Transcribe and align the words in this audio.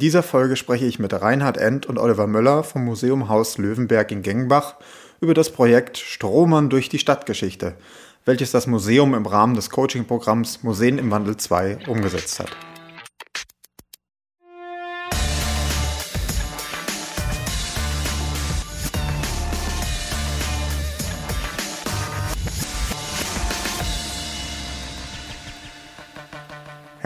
dieser 0.00 0.22
Folge 0.22 0.56
spreche 0.56 0.86
ich 0.86 0.98
mit 0.98 1.12
Reinhard 1.12 1.58
End 1.58 1.86
und 1.86 1.98
Oliver 1.98 2.26
Möller 2.26 2.64
vom 2.64 2.84
Museum 2.84 3.28
Haus 3.28 3.58
Löwenberg 3.58 4.10
in 4.10 4.22
Gengenbach 4.22 4.74
über 5.20 5.34
das 5.34 5.50
Projekt 5.50 5.98
Stromern 5.98 6.70
durch 6.70 6.88
die 6.88 6.98
Stadtgeschichte, 6.98 7.74
welches 8.24 8.50
das 8.50 8.66
Museum 8.66 9.14
im 9.14 9.26
Rahmen 9.26 9.54
des 9.54 9.70
Coaching-Programms 9.70 10.62
Museen 10.62 10.98
im 10.98 11.10
Wandel 11.10 11.36
2 11.36 11.86
umgesetzt 11.86 12.40
hat. 12.40 12.50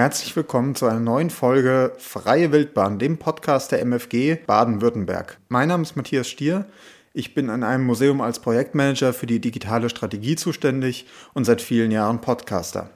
Herzlich 0.05 0.37
willkommen 0.37 0.75
zu 0.75 0.85
einer 0.85 1.01
neuen 1.01 1.31
Folge 1.31 1.93
Freie 1.97 2.53
Wildbahn, 2.53 2.99
dem 2.99 3.17
Podcast 3.17 3.73
der 3.73 3.81
MFG 3.81 4.35
Baden-Württemberg. 4.47 5.39
Mein 5.49 5.69
Name 5.69 5.83
ist 5.83 5.97
Matthias 5.97 6.29
Stier. 6.29 6.67
Ich 7.15 7.33
bin 7.33 7.49
an 7.49 7.63
einem 7.63 7.87
Museum 7.87 8.21
als 8.21 8.39
Projektmanager 8.39 9.15
für 9.15 9.25
die 9.25 9.41
digitale 9.41 9.89
Strategie 9.89 10.37
zuständig 10.37 11.07
und 11.33 11.47
seit 11.47 11.63
vielen 11.63 11.91
Jahren 11.91 12.21
Podcaster. 12.21 12.91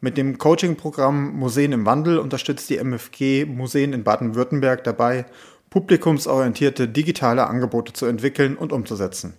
Mit 0.00 0.16
dem 0.16 0.36
Coaching-Programm 0.36 1.36
Museen 1.36 1.70
im 1.70 1.86
Wandel 1.86 2.18
unterstützt 2.18 2.68
die 2.70 2.78
MFG 2.78 3.44
Museen 3.44 3.92
in 3.92 4.02
Baden-Württemberg 4.02 4.82
dabei, 4.82 5.26
publikumsorientierte 5.70 6.88
digitale 6.88 7.46
Angebote 7.46 7.92
zu 7.92 8.04
entwickeln 8.04 8.56
und 8.56 8.72
umzusetzen. 8.72 9.34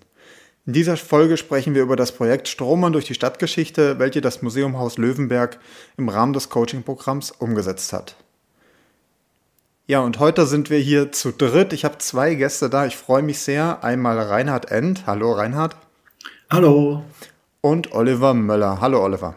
In 0.67 0.73
dieser 0.73 0.97
Folge 0.97 1.37
sprechen 1.37 1.75
wir 1.75 1.81
über 1.81 1.95
das 1.95 2.11
Projekt 2.11 2.49
Stromern 2.49 2.91
durch 2.91 3.05
die 3.05 3.13
Stadtgeschichte, 3.13 3.99
welche 3.99 4.19
das 4.19 4.41
Museum 4.41 4.77
Haus 4.77 4.97
Löwenberg 4.97 5.59
im 5.95 6.09
Rahmen 6.09 6.33
des 6.33 6.49
Coaching-Programms 6.49 7.31
umgesetzt 7.31 7.93
hat. 7.93 8.17
Ja, 9.85 10.01
und 10.01 10.19
heute 10.19 10.45
sind 10.45 10.69
wir 10.69 10.79
hier 10.79 11.13
zu 11.13 11.31
dritt. 11.31 11.71
Ich 11.71 11.85
habe 11.85 11.99
zwei 11.99 12.35
Gäste 12.35 12.69
da. 12.69 12.85
Ich 12.85 12.97
freue 12.97 13.23
mich 13.23 13.39
sehr. 13.39 13.81
Einmal 13.81 14.19
Reinhard 14.19 14.69
End. 14.69 15.07
Hallo 15.07 15.31
Reinhard. 15.31 15.77
Hallo. 16.49 17.01
Und 17.61 17.93
Oliver 17.93 18.33
Möller. 18.33 18.81
Hallo 18.81 19.01
Oliver. 19.05 19.35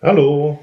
Hallo. 0.00 0.60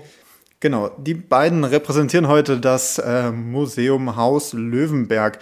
Genau, 0.62 0.92
die 0.98 1.14
beiden 1.14 1.66
repräsentieren 1.66 2.30
heute 2.30 2.62
das 2.62 3.00
äh, 3.00 3.32
Museum 3.32 4.16
Haus 4.16 4.54
Löwenberg. 4.54 5.40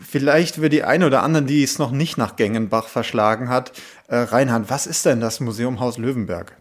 Vielleicht 0.00 0.56
für 0.56 0.68
die 0.68 0.84
eine 0.84 1.06
oder 1.06 1.22
anderen, 1.22 1.46
die 1.46 1.62
es 1.62 1.78
noch 1.78 1.90
nicht 1.90 2.16
nach 2.16 2.36
Gengenbach 2.36 2.88
verschlagen 2.88 3.48
hat. 3.48 3.72
Äh, 4.08 4.16
Reinhard, 4.16 4.70
was 4.70 4.86
ist 4.86 5.04
denn 5.04 5.20
das 5.20 5.40
Museum 5.40 5.80
Haus 5.80 5.98
Löwenberg? 5.98 6.56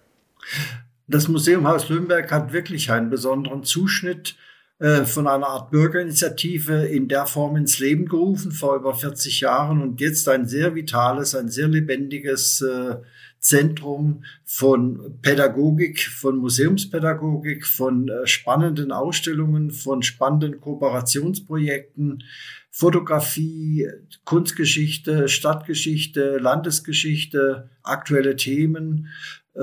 Das 1.08 1.28
Museum 1.28 1.68
Haus 1.68 1.90
Löwenberg 1.90 2.32
hat 2.32 2.54
wirklich 2.54 2.92
einen 2.92 3.10
besonderen 3.10 3.64
Zuschnitt 3.64 4.36
äh, 4.80 5.06
von 5.06 5.28
einer 5.28 5.48
Art 5.48 5.72
Bürgerinitiative 5.72 6.86
in 6.88 7.08
der 7.08 7.26
Form 7.26 7.56
ins 7.56 7.80
Leben 7.80 8.08
gerufen 8.08 8.52
vor 8.52 8.76
über 8.76 8.96
40 8.96 9.42
Jahren 9.42 9.82
und 9.82 10.02
jetzt 10.02 10.28
ein 10.28 10.48
sehr 10.48 10.74
vitales, 10.74 11.36
ein 11.36 11.50
sehr 11.50 11.68
lebendiges 11.68 12.62
äh, 12.62 12.96
Zentrum 13.42 14.24
von 14.46 15.18
Pädagogik, 15.24 16.00
von 16.00 16.38
Museumspädagogik, 16.38 17.66
von 17.66 18.08
äh, 18.08 18.28
spannenden 18.28 18.92
Ausstellungen, 18.92 19.72
von 19.72 20.04
spannenden 20.04 20.62
Kooperationsprojekten, 20.62 22.24
Fotografie, 22.70 23.88
Kunstgeschichte, 24.24 25.28
Stadtgeschichte, 25.28 26.38
Landesgeschichte, 26.38 27.70
aktuelle 27.82 28.36
Themen, 28.36 29.10
äh, 29.56 29.60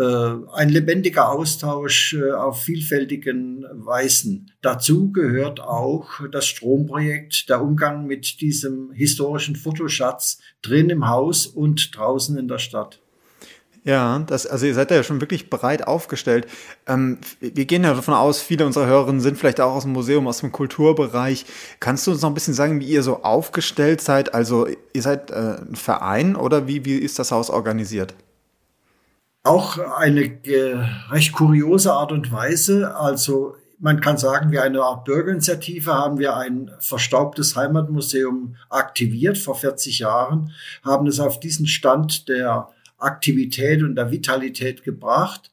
ein 0.53 0.69
lebendiger 0.69 1.31
Austausch 1.31 2.15
äh, 2.15 2.33
auf 2.33 2.61
vielfältigen 2.63 3.65
Weisen. 3.73 4.51
Dazu 4.61 5.13
gehört 5.13 5.61
auch 5.61 6.21
das 6.31 6.47
Stromprojekt, 6.47 7.49
der 7.49 7.63
Umgang 7.63 8.07
mit 8.07 8.41
diesem 8.41 8.91
historischen 8.91 9.57
Fotoschatz 9.57 10.41
drin 10.63 10.91
im 10.91 11.09
Haus 11.09 11.47
und 11.47 11.97
draußen 11.97 12.37
in 12.37 12.49
der 12.49 12.59
Stadt. 12.59 13.01
Ja, 13.89 14.19
das, 14.19 14.47
also 14.47 14.67
ihr 14.67 14.75
seid 14.75 14.91
ja 14.91 15.03
schon 15.03 15.23
wirklich 15.23 15.49
breit 15.49 15.87
aufgestellt. 15.87 16.47
Ähm, 16.87 17.17
wir 17.41 17.65
gehen 17.65 17.85
ja 17.85 17.95
davon 17.95 18.13
aus, 18.13 18.39
viele 18.39 18.67
unserer 18.67 18.85
Hörerinnen 18.85 19.23
sind 19.23 19.39
vielleicht 19.39 19.63
auch 19.63 19.73
aus 19.73 19.85
dem 19.85 19.95
Museum, 19.95 20.29
aus 20.29 20.41
dem 20.41 20.53
Kulturbereich. 20.53 21.47
Kannst 21.81 22.07
du 22.07 22.11
uns 22.11 22.21
noch 22.21 22.29
ein 22.29 22.35
bisschen 22.35 22.53
sagen, 22.53 22.81
wie 22.81 22.85
ihr 22.87 23.03
so 23.03 23.23
aufgestellt 23.23 24.03
seid? 24.03 24.35
Also 24.35 24.67
ihr 24.93 25.01
seid 25.01 25.31
äh, 25.31 25.57
ein 25.67 25.75
Verein 25.75 26.37
oder 26.37 26.67
wie, 26.67 26.85
wie 26.85 26.97
ist 26.97 27.19
das 27.19 27.33
Haus 27.33 27.49
organisiert? 27.49 28.15
Auch 29.43 29.79
eine 29.79 30.21
äh, 30.45 30.85
recht 31.09 31.33
kuriose 31.33 31.91
Art 31.95 32.13
und 32.13 32.31
Weise. 32.31 32.95
Also 32.95 33.55
man 33.79 34.03
kann 34.03 34.19
sagen, 34.19 34.53
wie 34.53 34.59
eine 34.59 34.83
Art 34.83 35.07
Bürgerinitiative 35.07 35.95
haben 35.95 36.19
wir 36.19 36.37
ein 36.37 36.71
verstaubtes 36.79 37.57
Heimatmuseum 37.57 38.57
aktiviert 38.69 39.39
vor 39.39 39.55
40 39.55 40.01
Jahren, 40.01 40.53
haben 40.85 41.07
es 41.07 41.21
auf 41.21 41.41
diesen 41.41 41.67
Stand 41.67 42.29
der 42.29 42.69
Aktivität 42.99 43.83
und 43.83 43.97
der 43.97 44.11
Vitalität 44.11 44.83
gebracht. 44.83 45.51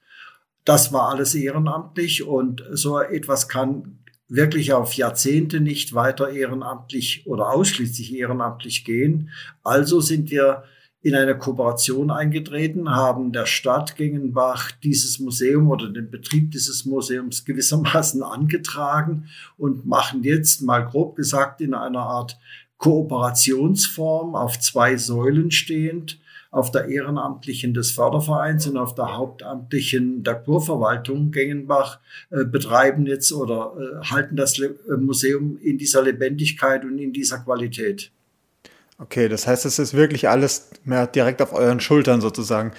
Das 0.66 0.92
war 0.92 1.10
alles 1.10 1.36
ehrenamtlich 1.36 2.24
und 2.24 2.64
so 2.72 3.00
etwas 3.00 3.48
kann 3.48 4.00
wirklich 4.28 4.74
auf 4.74 4.94
Jahrzehnte 4.94 5.60
nicht 5.60 5.94
weiter 5.94 6.30
ehrenamtlich 6.30 7.28
oder 7.28 7.52
ausschließlich 7.52 8.16
ehrenamtlich 8.16 8.84
gehen. 8.84 9.30
Also 9.64 10.02
sind 10.02 10.32
wir 10.32 10.64
in 11.02 11.14
eine 11.14 11.38
Kooperation 11.38 12.10
eingetreten, 12.10 12.90
haben 12.90 13.32
der 13.32 13.46
Stadt 13.46 13.96
Gengenbach 13.96 14.72
dieses 14.72 15.20
Museum 15.20 15.70
oder 15.70 15.90
den 15.90 16.10
Betrieb 16.10 16.50
dieses 16.50 16.86
Museums 16.86 17.46
gewissermaßen 17.46 18.24
angetragen 18.24 19.30
und 19.56 19.86
machen 19.86 20.24
jetzt 20.24 20.64
mal 20.64 20.80
grob 20.80 21.16
gesagt 21.16 21.62
in 21.62 21.76
einer 21.76 22.02
Art 22.02 22.40
Kooperationsform 22.78 24.36
auf 24.36 24.60
zwei 24.60 24.98
Säulen 24.98 25.52
stehend 25.52 26.20
auf 26.56 26.72
der 26.72 26.88
ehrenamtlichen 26.88 27.74
des 27.74 27.92
Fördervereins 27.92 28.66
und 28.66 28.78
auf 28.78 28.96
der 28.96 29.18
hauptamtlichen 29.18 30.24
der 30.24 30.36
Kurverwaltung 30.36 31.32
Gengenbach 31.32 32.00
äh, 32.30 32.46
betreiben 32.46 33.06
jetzt 33.08 33.34
oder 33.34 33.74
äh, 33.78 34.06
halten 34.06 34.38
das 34.38 34.58
Le 34.58 34.68
äh, 34.90 34.96
Museum 34.96 35.58
in 35.62 35.78
dieser 35.78 36.02
Lebendigkeit 36.02 36.86
und 36.86 36.98
in 36.98 37.12
dieser 37.12 37.40
Qualität. 37.40 38.10
Okay, 38.98 39.28
das 39.28 39.48
heißt, 39.48 39.66
es 39.66 39.80
ist 39.80 39.96
wirklich 39.96 40.30
alles 40.30 40.70
mehr 40.86 41.08
direkt 41.08 41.42
auf 41.42 41.52
euren 41.52 41.82
Schultern 41.82 42.22
sozusagen. 42.22 42.72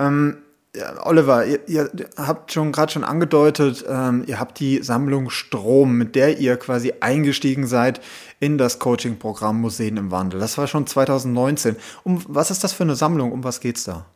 Ähm, 0.00 0.38
ja, 0.74 1.06
Oliver, 1.06 1.44
ihr, 1.44 1.60
ihr, 1.66 1.90
habt 2.16 2.52
schon 2.52 2.72
gerade 2.72 2.90
schon 2.90 3.04
angedeutet, 3.04 3.84
ähm, 3.86 4.24
ihr 4.26 4.40
habt 4.40 4.58
die 4.58 4.82
Sammlung 4.82 5.28
Strom, 5.28 5.98
mit 5.98 6.14
der 6.14 6.38
ihr 6.38 6.56
quasi 6.56 6.94
eingestiegen 7.00 7.66
seid 7.66 8.00
in 8.40 8.56
das 8.56 8.78
Coaching-Programm 8.78 9.60
Museen 9.60 9.98
im 9.98 10.10
Wandel. 10.10 10.40
Das 10.40 10.56
war 10.56 10.66
schon 10.66 10.86
2019. 10.86 11.76
Um 12.04 12.24
was 12.26 12.50
ist 12.50 12.64
das 12.64 12.72
für 12.72 12.84
eine 12.84 12.96
Sammlung? 12.96 13.32
Um 13.32 13.44
was 13.44 13.60
geht's 13.60 13.84
da? 13.84 14.06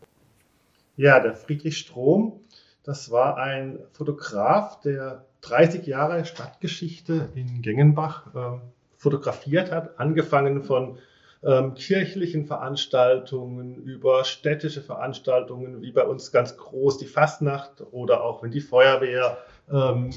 Ja, 0.97 1.21
der 1.21 1.35
Friedrich 1.35 1.77
Strom, 1.77 2.41
das 2.85 3.11
war 3.11 3.37
ein 3.37 3.79
Fotograf, 3.93 4.81
der 4.81 5.27
30 5.43 5.87
Jahre 5.87 6.25
Stadtgeschichte 6.25 7.29
in 7.35 7.61
Gengenbach 7.61 8.35
äh, 8.35 8.59
fotografiert 8.97 9.71
hat, 9.71 10.01
angefangen 10.01 10.63
von 10.63 10.97
ähm, 11.43 11.75
kirchlichen 11.75 12.47
Veranstaltungen, 12.47 13.77
über 13.77 14.25
städtische 14.25 14.83
Veranstaltungen, 14.83 15.83
wie 15.83 15.93
bei 15.93 16.05
uns 16.05 16.33
ganz 16.33 16.57
groß 16.57 16.99
die 16.99 17.07
Fastnacht 17.07 17.83
oder 17.93 18.23
auch 18.25 18.43
wenn 18.43 18.51
die 18.51 18.61
Feuerwehr 18.61 19.39
ähm, 19.71 20.11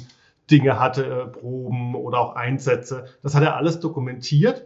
Dinge 0.49 0.79
hatte, 0.79 1.05
äh, 1.05 1.27
Proben 1.27 1.95
oder 1.95 2.19
auch 2.19 2.35
Einsätze. 2.35 3.05
Das 3.21 3.35
hat 3.35 3.43
er 3.43 3.55
alles 3.55 3.79
dokumentiert. 3.79 4.65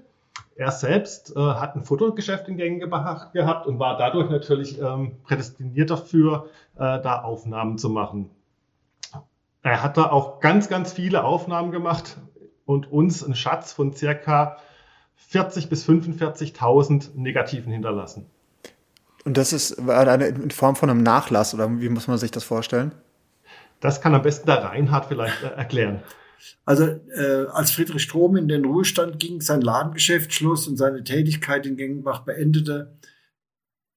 Er 0.56 0.72
selbst 0.72 1.36
äh, 1.36 1.40
hat 1.40 1.76
ein 1.76 1.84
Fotogeschäft 1.84 2.48
in 2.48 2.58
Gängen 2.58 2.80
gehabt 2.80 3.68
und 3.68 3.80
war 3.80 3.98
dadurch 3.98 4.30
natürlich 4.30 4.80
ähm, 4.80 5.18
prädestiniert 5.24 5.90
dafür, 5.90 6.48
äh, 6.76 7.02
da 7.02 7.24
Aufnahmen 7.24 7.78
zu 7.78 7.90
machen. 7.90 8.30
Er 9.64 9.82
hat 9.82 9.98
da 9.98 10.12
auch 10.12 10.40
ganz, 10.42 10.70
ganz 10.70 10.94
viele 10.94 11.24
Aufnahmen 11.24 11.72
gemacht 11.72 12.18
und 12.66 12.92
uns 12.92 13.24
einen 13.24 13.36
Schatz 13.36 13.74
von 13.74 13.94
circa 13.94 14.58
40 15.16 15.70
bis 15.70 15.88
45.000 15.88 17.16
Negativen 17.16 17.72
hinterlassen. 17.72 18.26
Und 19.26 19.38
das 19.38 19.54
ist 19.54 19.80
eine, 19.80 20.28
in 20.28 20.52
Form 20.52 20.76
von 20.76 20.90
einem 20.90 21.02
Nachlass 21.02 21.54
oder 21.54 21.70
wie 21.80 21.90
muss 21.90 22.08
man 22.08 22.18
sich 22.18 22.32
das 22.32 22.44
vorstellen? 22.44 22.94
Das 23.80 24.02
kann 24.02 24.16
am 24.16 24.22
besten 24.22 24.48
der 24.48 24.64
Reinhard 24.64 25.06
vielleicht 25.06 25.44
äh, 25.44 25.48
erklären. 25.48 26.04
Also 26.66 26.86
äh, 26.86 27.48
als 27.52 27.72
Friedrich 27.72 28.04
Strom 28.04 28.36
in 28.36 28.48
den 28.48 28.66
Ruhestand 28.66 29.20
ging, 29.20 29.42
sein 29.42 29.62
Ladengeschäft 29.62 30.34
schloss 30.34 30.68
und 30.68 30.78
seine 30.78 31.04
Tätigkeit 31.04 31.66
in 31.66 31.78
Gengenbach 31.78 32.22
beendete, 32.22 32.98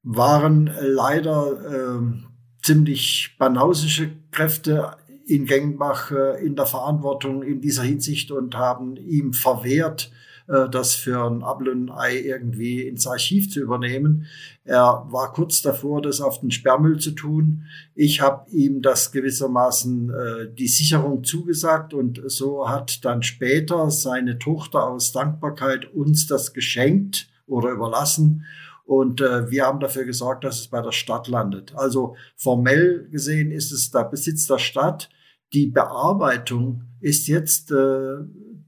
waren 0.03 0.71
leider 0.81 1.99
äh, 1.99 2.27
ziemlich 2.63 3.37
banausische 3.39 4.11
Kräfte 4.31 4.97
in 5.27 5.45
Gengenbach 5.45 6.13
äh, 6.13 6.45
in 6.45 6.55
der 6.55 6.67
Verantwortung 6.67 7.43
in 7.43 7.61
dieser 7.61 7.83
Hinsicht 7.83 8.31
und 8.31 8.55
haben 8.55 8.97
ihm 8.97 9.33
verwehrt, 9.33 10.13
äh, 10.49 10.69
das 10.69 10.95
für 10.95 11.25
ein 11.25 11.43
ein 11.43 11.91
Ei 11.91 12.19
irgendwie 12.21 12.83
ins 12.83 13.07
Archiv 13.07 13.51
zu 13.51 13.61
übernehmen. 13.61 14.27
Er 14.65 15.07
war 15.09 15.33
kurz 15.33 15.63
davor, 15.63 16.03
das 16.03 16.21
auf 16.21 16.41
den 16.41 16.51
Sperrmüll 16.51 16.99
zu 16.99 17.13
tun. 17.13 17.65
Ich 17.95 18.21
habe 18.21 18.51
ihm 18.51 18.83
das 18.83 19.13
gewissermaßen 19.13 20.11
äh, 20.11 20.55
die 20.55 20.69
Sicherung 20.69 21.25
zugesagt 21.25 21.95
und 21.95 22.21
so 22.27 22.69
hat 22.69 23.05
dann 23.05 23.23
später 23.23 23.91
seine 23.91 24.39
Tochter 24.39 24.89
aus 24.89 25.13
Dankbarkeit 25.13 25.93
uns 25.93 26.27
das 26.27 26.53
geschenkt 26.53 27.29
oder 27.47 27.71
überlassen. 27.71 28.45
Und 28.85 29.21
äh, 29.21 29.51
wir 29.51 29.65
haben 29.65 29.81
dafür 29.81 30.05
gesorgt, 30.05 30.45
dass 30.45 30.61
es 30.61 30.69
bei 30.69 30.81
der 30.81 30.93
Stadt 30.93 31.27
landet. 31.27 31.75
Also 31.75 32.17
formell 32.37 33.09
gesehen 33.11 33.51
ist 33.51 33.73
es 33.73 33.91
der 33.91 34.05
Besitz 34.05 34.47
der 34.47 34.59
Stadt. 34.59 35.11
Die 35.53 35.67
Bearbeitung 35.67 36.83
ist 37.01 37.27
jetzt 37.27 37.73
äh, 37.73 38.19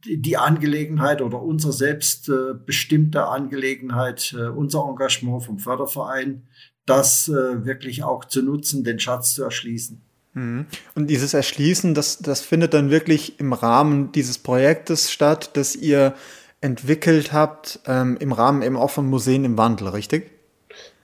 die 0.04 0.36
Angelegenheit 0.36 1.22
oder 1.22 1.42
unsere 1.42 1.72
selbstbestimmte 1.72 3.26
Angelegenheit, 3.26 4.34
äh, 4.38 4.48
unser 4.48 4.84
Engagement 4.88 5.42
vom 5.42 5.58
Förderverein, 5.58 6.48
das 6.86 7.28
äh, 7.28 7.64
wirklich 7.64 8.04
auch 8.04 8.24
zu 8.24 8.42
nutzen, 8.42 8.84
den 8.84 8.98
Schatz 8.98 9.34
zu 9.34 9.44
erschließen. 9.44 10.00
Mhm. 10.34 10.66
Und 10.94 11.08
dieses 11.08 11.34
Erschließen, 11.34 11.94
das, 11.94 12.18
das 12.18 12.40
findet 12.40 12.74
dann 12.74 12.90
wirklich 12.90 13.40
im 13.40 13.52
Rahmen 13.52 14.12
dieses 14.12 14.38
Projektes 14.38 15.10
statt, 15.10 15.50
das 15.54 15.76
ihr 15.76 16.14
entwickelt 16.60 17.32
habt, 17.32 17.80
ähm, 17.86 18.16
im 18.20 18.32
Rahmen 18.32 18.62
eben 18.62 18.76
auch 18.76 18.90
von 18.90 19.06
Museen 19.06 19.44
im 19.44 19.58
Wandel, 19.58 19.88
richtig? 19.88 20.30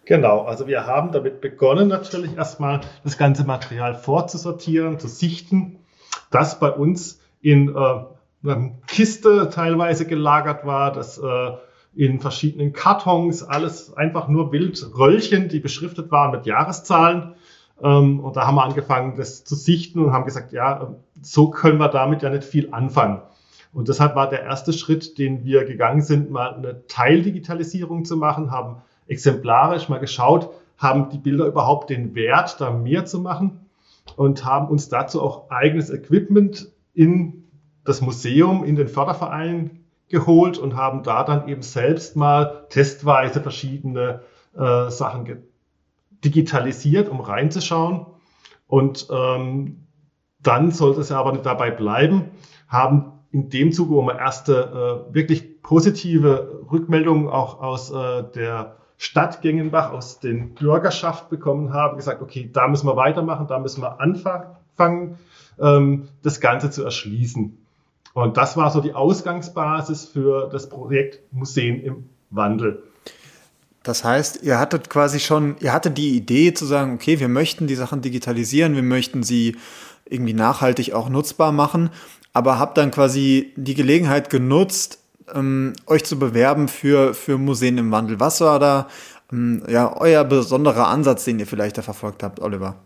Genau, 0.06 0.42
also 0.42 0.66
wir 0.66 0.86
haben 0.86 1.12
damit 1.12 1.40
begonnen, 1.40 1.88
natürlich 1.88 2.36
erstmal 2.36 2.80
das 3.04 3.16
ganze 3.16 3.44
Material 3.44 3.94
vorzusortieren, 3.94 4.98
zu 4.98 5.08
sichten, 5.08 5.78
das 6.30 6.58
bei 6.60 6.70
uns 6.70 7.20
in 7.40 7.68
äh, 7.68 8.04
Kiste 8.86 9.48
teilweise 9.52 10.06
gelagert 10.06 10.66
war, 10.66 10.92
das 10.92 11.18
äh, 11.18 11.52
in 11.94 12.20
verschiedenen 12.20 12.72
Kartons, 12.72 13.42
alles 13.42 13.96
einfach 13.96 14.28
nur 14.28 14.50
Bildröllchen, 14.50 15.48
die 15.48 15.60
beschriftet 15.60 16.10
waren 16.10 16.32
mit 16.32 16.46
Jahreszahlen. 16.46 17.34
Ähm, 17.82 18.20
und 18.20 18.36
da 18.36 18.46
haben 18.46 18.56
wir 18.56 18.64
angefangen, 18.64 19.16
das 19.16 19.44
zu 19.44 19.54
sichten 19.54 20.00
und 20.00 20.12
haben 20.12 20.24
gesagt, 20.24 20.52
ja, 20.52 20.94
so 21.22 21.50
können 21.50 21.78
wir 21.78 21.88
damit 21.88 22.22
ja 22.22 22.30
nicht 22.30 22.44
viel 22.44 22.72
anfangen. 22.72 23.22
Und 23.72 23.88
deshalb 23.88 24.14
war 24.14 24.28
der 24.28 24.42
erste 24.42 24.72
Schritt, 24.72 25.18
den 25.18 25.44
wir 25.44 25.64
gegangen 25.64 26.02
sind, 26.02 26.30
mal 26.30 26.54
eine 26.54 26.86
Teildigitalisierung 26.86 28.04
zu 28.04 28.16
machen, 28.16 28.50
haben 28.50 28.82
exemplarisch 29.08 29.88
mal 29.88 29.98
geschaut, 29.98 30.50
haben 30.78 31.10
die 31.10 31.18
Bilder 31.18 31.46
überhaupt 31.46 31.90
den 31.90 32.14
Wert, 32.14 32.60
da 32.60 32.70
mehr 32.70 33.04
zu 33.04 33.20
machen 33.20 33.60
und 34.16 34.44
haben 34.44 34.68
uns 34.68 34.88
dazu 34.88 35.22
auch 35.22 35.50
eigenes 35.50 35.90
Equipment 35.90 36.68
in 36.94 37.43
das 37.84 38.00
Museum 38.00 38.64
in 38.64 38.76
den 38.76 38.88
Förderverein 38.88 39.84
geholt 40.08 40.58
und 40.58 40.76
haben 40.76 41.02
da 41.02 41.24
dann 41.24 41.48
eben 41.48 41.62
selbst 41.62 42.16
mal 42.16 42.66
testweise 42.68 43.40
verschiedene 43.40 44.22
äh, 44.56 44.90
Sachen 44.90 45.44
digitalisiert, 46.24 47.08
um 47.08 47.20
reinzuschauen. 47.20 48.06
Und 48.66 49.08
ähm, 49.10 49.86
dann 50.42 50.70
sollte 50.70 51.00
es 51.00 51.12
aber 51.12 51.32
nicht 51.32 51.46
dabei 51.46 51.70
bleiben, 51.70 52.30
haben 52.68 53.12
in 53.30 53.50
dem 53.50 53.72
Zuge, 53.72 53.94
wo 53.94 54.02
wir 54.02 54.18
erste 54.18 55.06
äh, 55.10 55.14
wirklich 55.14 55.62
positive 55.62 56.62
Rückmeldungen 56.70 57.28
auch 57.28 57.60
aus 57.60 57.90
äh, 57.90 58.22
der 58.34 58.76
Stadt 58.96 59.42
Gengenbach, 59.42 59.92
aus 59.92 60.20
den 60.20 60.54
Bürgerschaft 60.54 61.28
bekommen 61.28 61.72
haben, 61.72 61.96
gesagt, 61.96 62.22
okay, 62.22 62.48
da 62.52 62.68
müssen 62.68 62.86
wir 62.86 62.96
weitermachen, 62.96 63.48
da 63.48 63.58
müssen 63.58 63.82
wir 63.82 64.00
anfangen, 64.00 65.18
ähm, 65.58 66.08
das 66.22 66.40
Ganze 66.40 66.70
zu 66.70 66.84
erschließen. 66.84 67.63
Und 68.14 68.36
das 68.36 68.56
war 68.56 68.70
so 68.70 68.80
die 68.80 68.94
Ausgangsbasis 68.94 70.06
für 70.06 70.48
das 70.50 70.68
Projekt 70.68 71.20
Museen 71.32 71.82
im 71.82 72.08
Wandel. 72.30 72.82
Das 73.82 74.02
heißt, 74.02 74.42
ihr 74.42 74.58
hattet 74.58 74.88
quasi 74.88 75.20
schon, 75.20 75.56
ihr 75.60 75.72
hattet 75.72 75.98
die 75.98 76.16
Idee 76.16 76.54
zu 76.54 76.64
sagen, 76.64 76.94
okay, 76.94 77.20
wir 77.20 77.28
möchten 77.28 77.66
die 77.66 77.74
Sachen 77.74 78.00
digitalisieren, 78.00 78.76
wir 78.76 78.82
möchten 78.82 79.22
sie 79.22 79.56
irgendwie 80.08 80.32
nachhaltig 80.32 80.94
auch 80.94 81.08
nutzbar 81.08 81.52
machen, 81.52 81.90
aber 82.32 82.58
habt 82.58 82.78
dann 82.78 82.90
quasi 82.90 83.52
die 83.56 83.74
Gelegenheit 83.74 84.30
genutzt, 84.30 85.00
ähm, 85.34 85.74
euch 85.86 86.04
zu 86.04 86.18
bewerben 86.18 86.68
für, 86.68 87.14
für 87.14 87.36
Museen 87.36 87.78
im 87.78 87.90
Wandel. 87.90 88.20
Was 88.20 88.40
war 88.40 88.58
da 88.58 88.88
ähm, 89.32 89.62
ja, 89.68 89.94
euer 89.96 90.24
besonderer 90.24 90.86
Ansatz, 90.86 91.24
den 91.24 91.38
ihr 91.38 91.46
vielleicht 91.46 91.76
da 91.76 91.82
verfolgt 91.82 92.22
habt, 92.22 92.40
Oliver? 92.40 92.76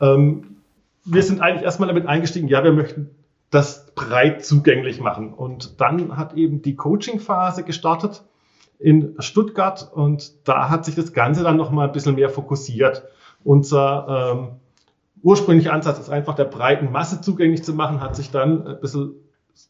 Ähm, 0.00 0.56
wir 1.04 1.22
sind 1.22 1.40
eigentlich 1.40 1.64
erstmal 1.64 1.88
damit 1.88 2.06
eingestiegen, 2.06 2.48
ja, 2.48 2.64
wir 2.64 2.72
möchten 2.72 3.10
das 3.54 3.86
breit 3.94 4.44
zugänglich 4.44 5.00
machen. 5.00 5.32
Und 5.32 5.80
dann 5.80 6.16
hat 6.16 6.34
eben 6.34 6.62
die 6.62 6.74
Coaching-Phase 6.74 7.62
gestartet 7.62 8.24
in 8.78 9.14
Stuttgart 9.20 9.90
und 9.92 10.48
da 10.48 10.68
hat 10.68 10.84
sich 10.84 10.96
das 10.96 11.12
Ganze 11.12 11.44
dann 11.44 11.56
nochmal 11.56 11.86
ein 11.86 11.92
bisschen 11.92 12.16
mehr 12.16 12.28
fokussiert. 12.28 13.04
Unser 13.44 14.32
ähm, 14.34 14.48
ursprünglicher 15.22 15.72
Ansatz 15.72 16.00
ist 16.00 16.10
einfach 16.10 16.34
der 16.34 16.44
breiten 16.44 16.90
Masse 16.90 17.20
zugänglich 17.20 17.62
zu 17.62 17.74
machen, 17.74 18.00
hat 18.00 18.16
sich 18.16 18.30
dann 18.32 18.66
ein 18.66 18.80
bisschen 18.80 19.14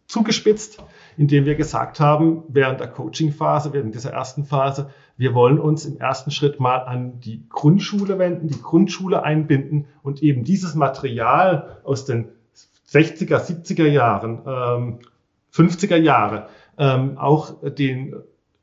zugespitzt, 0.06 0.82
indem 1.18 1.44
wir 1.44 1.54
gesagt 1.54 2.00
haben, 2.00 2.44
während 2.48 2.80
der 2.80 2.88
Coaching-Phase, 2.88 3.74
während 3.74 3.94
dieser 3.94 4.12
ersten 4.12 4.44
Phase, 4.44 4.88
wir 5.18 5.34
wollen 5.34 5.58
uns 5.58 5.84
im 5.84 5.98
ersten 5.98 6.30
Schritt 6.30 6.58
mal 6.58 6.78
an 6.78 7.20
die 7.20 7.46
Grundschule 7.50 8.18
wenden, 8.18 8.48
die 8.48 8.60
Grundschule 8.60 9.22
einbinden 9.22 9.86
und 10.02 10.22
eben 10.22 10.42
dieses 10.42 10.74
Material 10.74 11.80
aus 11.84 12.06
den 12.06 12.28
60er, 12.94 13.38
70er 13.38 13.86
Jahren, 13.86 14.42
ähm, 14.46 14.98
50er 15.52 15.96
Jahre 15.96 16.48
ähm, 16.78 17.18
auch 17.18 17.54
den 17.62 18.14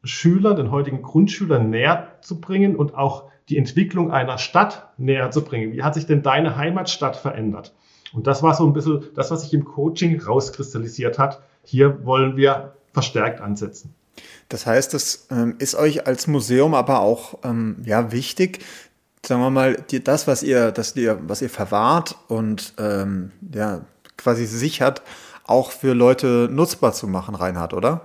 Schülern, 0.03 0.55
den 0.55 0.71
heutigen 0.71 1.01
Grundschülern 1.01 1.69
näher 1.69 2.07
zu 2.21 2.41
bringen 2.41 2.75
und 2.75 2.95
auch 2.95 3.29
die 3.49 3.57
Entwicklung 3.57 4.11
einer 4.11 4.37
Stadt 4.37 4.89
näher 4.97 5.31
zu 5.31 5.43
bringen. 5.43 5.73
Wie 5.73 5.83
hat 5.83 5.93
sich 5.93 6.05
denn 6.05 6.23
deine 6.23 6.55
Heimatstadt 6.55 7.15
verändert? 7.15 7.73
Und 8.13 8.27
das 8.27 8.43
war 8.43 8.55
so 8.55 8.65
ein 8.65 8.73
bisschen 8.73 9.03
das, 9.15 9.31
was 9.31 9.43
sich 9.43 9.53
im 9.53 9.65
Coaching 9.65 10.21
rauskristallisiert 10.21 11.19
hat. 11.19 11.41
Hier 11.63 12.05
wollen 12.05 12.35
wir 12.35 12.75
verstärkt 12.93 13.41
ansetzen. 13.41 13.93
Das 14.49 14.65
heißt, 14.65 14.93
es 14.93 15.27
ähm, 15.31 15.55
ist 15.59 15.75
euch 15.75 16.07
als 16.07 16.27
Museum 16.27 16.73
aber 16.73 16.99
auch 16.99 17.39
ähm, 17.43 17.77
ja, 17.85 18.11
wichtig, 18.11 18.59
sagen 19.25 19.41
wir 19.41 19.49
mal, 19.49 19.77
das, 20.03 20.27
was 20.27 20.43
ihr, 20.43 20.71
das 20.71 20.95
ihr, 20.95 21.19
was 21.27 21.41
ihr 21.41 21.49
verwahrt 21.49 22.17
und 22.27 22.73
ähm, 22.77 23.31
ja, 23.53 23.81
quasi 24.17 24.45
sichert, 24.45 25.01
auch 25.45 25.71
für 25.71 25.93
Leute 25.93 26.47
nutzbar 26.51 26.93
zu 26.93 27.07
machen, 27.07 27.35
Reinhard, 27.35 27.73
oder? 27.73 28.01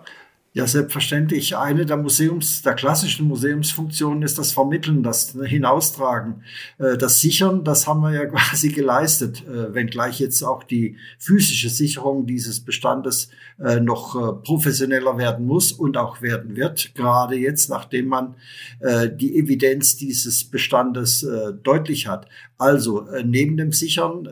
Ja, 0.57 0.67
selbstverständlich. 0.67 1.55
Eine 1.59 1.85
der 1.85 1.99
Museums, 1.99 2.63
der 2.63 2.73
klassischen 2.73 3.29
Museumsfunktionen 3.29 4.23
ist 4.23 4.39
das 4.39 4.53
Vermitteln, 4.53 5.03
das 5.03 5.37
Hinaustragen, 5.45 6.45
äh, 6.79 6.97
das 6.97 7.21
Sichern. 7.21 7.63
Das 7.63 7.87
haben 7.87 8.01
wir 8.01 8.13
ja 8.13 8.25
quasi 8.25 8.71
geleistet, 8.71 9.47
äh, 9.47 9.75
wenngleich 9.75 10.19
jetzt 10.19 10.43
auch 10.43 10.63
die 10.63 10.97
physische 11.19 11.69
Sicherung 11.69 12.27
dieses 12.27 12.61
Bestandes 12.61 13.29
äh, 13.59 13.81
noch 13.81 14.43
professioneller 14.45 15.19
werden 15.19 15.45
muss 15.45 15.73
und 15.73 15.99
auch 15.99 16.23
werden 16.23 16.57
wird. 16.57 16.95
Gerade 16.95 17.37
jetzt, 17.37 17.69
nachdem 17.69 18.07
man 18.07 18.35
die 18.81 19.39
Evidenz 19.39 19.97
dieses 19.97 20.45
Bestandes 20.45 21.27
deutlich 21.63 22.07
hat. 22.07 22.29
Also 22.59 23.07
neben 23.25 23.57
dem 23.57 23.73
Sichern 23.73 24.29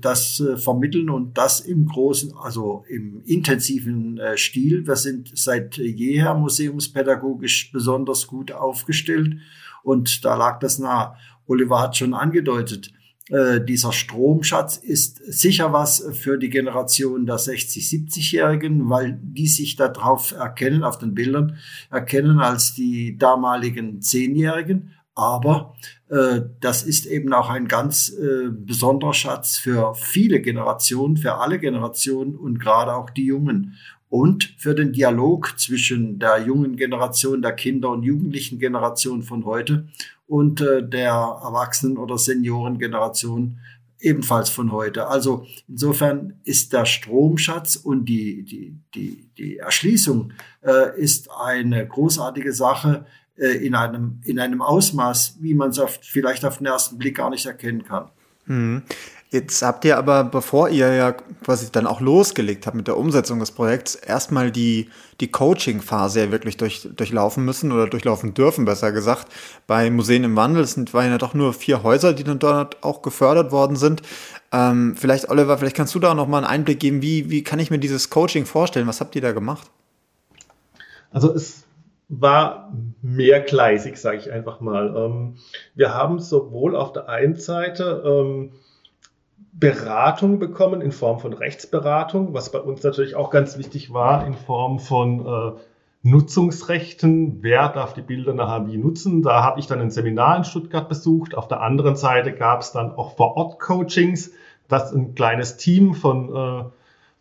das 0.00 0.42
Vermitteln 0.56 1.10
und 1.10 1.36
das 1.36 1.60
im 1.60 1.86
großen, 1.86 2.34
also 2.36 2.84
im 2.88 3.22
intensiven 3.24 4.20
Stil. 4.36 4.86
Wir 4.86 4.96
sind 4.96 5.36
seit 5.44 5.76
jeher 5.76 6.34
museumspädagogisch 6.34 7.70
besonders 7.72 8.26
gut 8.26 8.52
aufgestellt 8.52 9.36
und 9.82 10.24
da 10.24 10.34
lag 10.34 10.58
das 10.58 10.78
nah. 10.78 11.16
Oliver 11.46 11.80
hat 11.80 11.96
schon 11.96 12.14
angedeutet, 12.14 12.90
äh, 13.30 13.60
dieser 13.62 13.92
Stromschatz 13.92 14.76
ist 14.76 15.16
sicher 15.16 15.72
was 15.72 16.04
für 16.12 16.36
die 16.36 16.50
Generation 16.50 17.24
der 17.24 17.38
60, 17.38 17.84
70-Jährigen, 17.84 18.90
weil 18.90 19.18
die 19.22 19.46
sich 19.46 19.76
darauf 19.76 20.32
erkennen, 20.32 20.84
auf 20.84 20.98
den 20.98 21.14
Bildern 21.14 21.56
erkennen 21.90 22.40
als 22.40 22.74
die 22.74 23.16
damaligen 23.16 24.02
Zehnjährigen. 24.02 24.92
Aber 25.14 25.74
äh, 26.08 26.40
das 26.60 26.82
ist 26.82 27.06
eben 27.06 27.32
auch 27.32 27.48
ein 27.48 27.68
ganz 27.68 28.10
äh, 28.10 28.50
besonderer 28.50 29.14
Schatz 29.14 29.56
für 29.56 29.94
viele 29.94 30.40
Generationen, 30.40 31.16
für 31.16 31.36
alle 31.36 31.58
Generationen 31.58 32.34
und 32.34 32.58
gerade 32.58 32.94
auch 32.94 33.10
die 33.10 33.26
Jungen 33.26 33.76
und 34.14 34.54
für 34.58 34.76
den 34.76 34.92
Dialog 34.92 35.58
zwischen 35.58 36.20
der 36.20 36.38
jungen 36.38 36.76
Generation, 36.76 37.42
der 37.42 37.50
Kinder- 37.50 37.90
und 37.90 38.04
jugendlichen 38.04 38.60
Generation 38.60 39.24
von 39.24 39.44
heute 39.44 39.88
und 40.28 40.60
äh, 40.60 40.88
der 40.88 41.10
Erwachsenen- 41.10 41.98
oder 41.98 42.16
Seniorengeneration 42.16 43.58
ebenfalls 43.98 44.50
von 44.50 44.70
heute. 44.70 45.08
Also 45.08 45.46
insofern 45.66 46.34
ist 46.44 46.72
der 46.72 46.86
Stromschatz 46.86 47.74
und 47.74 48.04
die, 48.04 48.44
die, 48.44 48.78
die, 48.94 49.30
die 49.36 49.56
Erschließung 49.56 50.32
äh, 50.62 50.96
ist 50.96 51.28
eine 51.32 51.84
großartige 51.84 52.52
Sache 52.52 53.06
äh, 53.34 53.66
in, 53.66 53.74
einem, 53.74 54.20
in 54.22 54.38
einem 54.38 54.62
Ausmaß, 54.62 55.38
wie 55.40 55.54
man 55.54 55.70
es 55.70 55.80
vielleicht 56.02 56.44
auf 56.44 56.58
den 56.58 56.68
ersten 56.68 56.98
Blick 56.98 57.16
gar 57.16 57.30
nicht 57.30 57.46
erkennen 57.46 57.82
kann. 57.82 58.12
Mhm. 58.46 58.82
Jetzt 59.34 59.62
habt 59.62 59.84
ihr 59.84 59.98
aber, 59.98 60.22
bevor 60.22 60.68
ihr 60.68 60.94
ja 60.94 61.10
quasi 61.10 61.72
dann 61.72 61.88
auch 61.88 62.00
losgelegt 62.00 62.68
habt 62.68 62.76
mit 62.76 62.86
der 62.86 62.96
Umsetzung 62.96 63.40
des 63.40 63.50
Projekts, 63.50 63.96
erstmal 63.96 64.52
die, 64.52 64.88
die 65.18 65.28
Coaching-Phase 65.28 66.20
ja 66.20 66.30
wirklich 66.30 66.56
durch, 66.56 66.88
durchlaufen 66.94 67.44
müssen 67.44 67.72
oder 67.72 67.88
durchlaufen 67.88 68.32
dürfen, 68.32 68.64
besser 68.64 68.92
gesagt. 68.92 69.26
Bei 69.66 69.90
Museen 69.90 70.22
im 70.22 70.36
Wandel, 70.36 70.64
sind, 70.66 70.94
waren 70.94 71.10
ja 71.10 71.18
doch 71.18 71.34
nur 71.34 71.52
vier 71.52 71.82
Häuser, 71.82 72.12
die 72.12 72.22
dann 72.22 72.38
dort 72.38 72.84
auch 72.84 73.02
gefördert 73.02 73.50
worden 73.50 73.74
sind. 73.74 74.02
Ähm, 74.52 74.94
vielleicht, 74.96 75.28
Oliver, 75.30 75.58
vielleicht 75.58 75.74
kannst 75.74 75.96
du 75.96 75.98
da 75.98 76.14
noch 76.14 76.28
mal 76.28 76.38
einen 76.38 76.46
Einblick 76.46 76.78
geben, 76.78 77.02
wie, 77.02 77.28
wie 77.28 77.42
kann 77.42 77.58
ich 77.58 77.72
mir 77.72 77.78
dieses 77.78 78.10
Coaching 78.10 78.46
vorstellen? 78.46 78.86
Was 78.86 79.00
habt 79.00 79.16
ihr 79.16 79.22
da 79.22 79.32
gemacht? 79.32 79.68
Also 81.10 81.34
es 81.34 81.63
war 82.20 82.72
mehrgleisig, 83.02 83.96
sage 83.96 84.18
ich 84.18 84.32
einfach 84.32 84.60
mal. 84.60 84.94
Ähm, 84.96 85.36
wir 85.74 85.94
haben 85.94 86.18
sowohl 86.18 86.76
auf 86.76 86.92
der 86.92 87.08
einen 87.08 87.36
Seite 87.36 88.02
ähm, 88.04 88.52
Beratung 89.52 90.38
bekommen 90.38 90.80
in 90.80 90.92
Form 90.92 91.20
von 91.20 91.32
Rechtsberatung, 91.32 92.34
was 92.34 92.50
bei 92.50 92.58
uns 92.58 92.82
natürlich 92.82 93.14
auch 93.14 93.30
ganz 93.30 93.56
wichtig 93.56 93.92
war, 93.92 94.26
in 94.26 94.34
Form 94.34 94.80
von 94.80 95.26
äh, 95.26 95.60
Nutzungsrechten. 96.02 97.42
Wer 97.42 97.68
darf 97.68 97.94
die 97.94 98.02
Bilder 98.02 98.34
nachher 98.34 98.66
wie 98.66 98.76
nutzen? 98.76 99.22
Da 99.22 99.42
habe 99.42 99.60
ich 99.60 99.66
dann 99.66 99.80
ein 99.80 99.90
Seminar 99.90 100.36
in 100.36 100.44
Stuttgart 100.44 100.88
besucht. 100.88 101.34
Auf 101.34 101.48
der 101.48 101.60
anderen 101.60 101.96
Seite 101.96 102.32
gab 102.32 102.60
es 102.60 102.72
dann 102.72 102.92
auch 102.92 103.16
vor 103.16 103.36
Ort 103.36 103.60
Coachings, 103.60 104.32
dass 104.68 104.92
ein 104.92 105.14
kleines 105.14 105.56
Team 105.56 105.94
von 105.94 106.34
äh, 106.34 106.64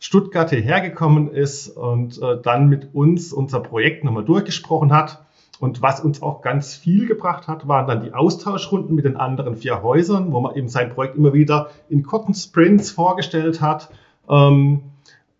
Stuttgart 0.03 0.49
hierher 0.49 0.81
gekommen 0.81 1.31
ist 1.31 1.69
und 1.69 2.21
äh, 2.21 2.37
dann 2.41 2.67
mit 2.67 2.93
uns 2.93 3.31
unser 3.31 3.61
Projekt 3.61 4.03
nochmal 4.03 4.25
durchgesprochen 4.25 4.91
hat 4.91 5.23
und 5.61 5.81
was 5.81 6.01
uns 6.01 6.21
auch 6.21 6.41
ganz 6.41 6.75
viel 6.75 7.07
gebracht 7.07 7.47
hat, 7.47 7.69
waren 7.69 7.87
dann 7.87 8.01
die 8.03 8.13
Austauschrunden 8.13 8.95
mit 8.95 9.05
den 9.05 9.15
anderen 9.15 9.55
vier 9.55 9.81
Häusern, 9.81 10.33
wo 10.33 10.41
man 10.41 10.55
eben 10.55 10.67
sein 10.67 10.89
Projekt 10.89 11.15
immer 11.15 11.31
wieder 11.31 11.69
in 11.87 12.03
kurzen 12.03 12.33
Sprints 12.33 12.91
vorgestellt 12.91 13.61
hat. 13.61 13.91
Ähm, 14.29 14.81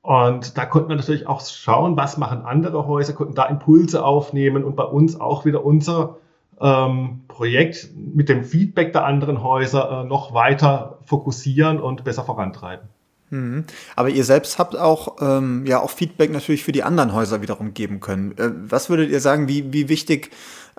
und 0.02 0.58
da 0.58 0.66
konnte 0.66 0.88
man 0.88 0.96
natürlich 0.96 1.28
auch 1.28 1.42
schauen, 1.42 1.98
was 1.98 2.18
machen 2.18 2.44
andere 2.46 2.88
Häuser, 2.88 3.12
konnten 3.12 3.36
da 3.36 3.48
Impulse 3.48 4.06
aufnehmen 4.06 4.64
und 4.64 4.78
bei 4.78 4.86
uns 4.86 5.20
auch 5.20 5.44
wieder 5.44 5.66
unser 5.66 6.20
ähm, 6.62 7.24
Projekt 7.28 7.90
mit 7.98 8.30
dem 8.30 8.46
Feedback 8.46 8.94
der 8.94 9.04
anderen 9.04 9.44
Häuser 9.44 10.04
äh, 10.04 10.08
noch 10.08 10.34
weiter 10.34 11.00
fokussieren 11.04 11.82
und 11.82 12.06
besser 12.06 12.24
vorantreiben. 12.24 12.88
Mhm. 13.34 13.66
Aber 13.96 14.10
ihr 14.10 14.24
selbst 14.24 14.60
habt 14.60 14.78
auch, 14.78 15.18
ähm, 15.20 15.66
ja, 15.66 15.82
auch 15.82 15.90
Feedback 15.90 16.32
natürlich 16.32 16.64
für 16.64 16.72
die 16.72 16.84
anderen 16.84 17.14
Häuser 17.14 17.42
wiederum 17.42 17.74
geben 17.74 18.00
können. 18.00 18.38
Äh, 18.38 18.52
was 18.70 18.90
würdet 18.90 19.10
ihr 19.10 19.20
sagen, 19.20 19.48
wie, 19.48 19.74
wie 19.74 19.90
wichtig 19.90 20.30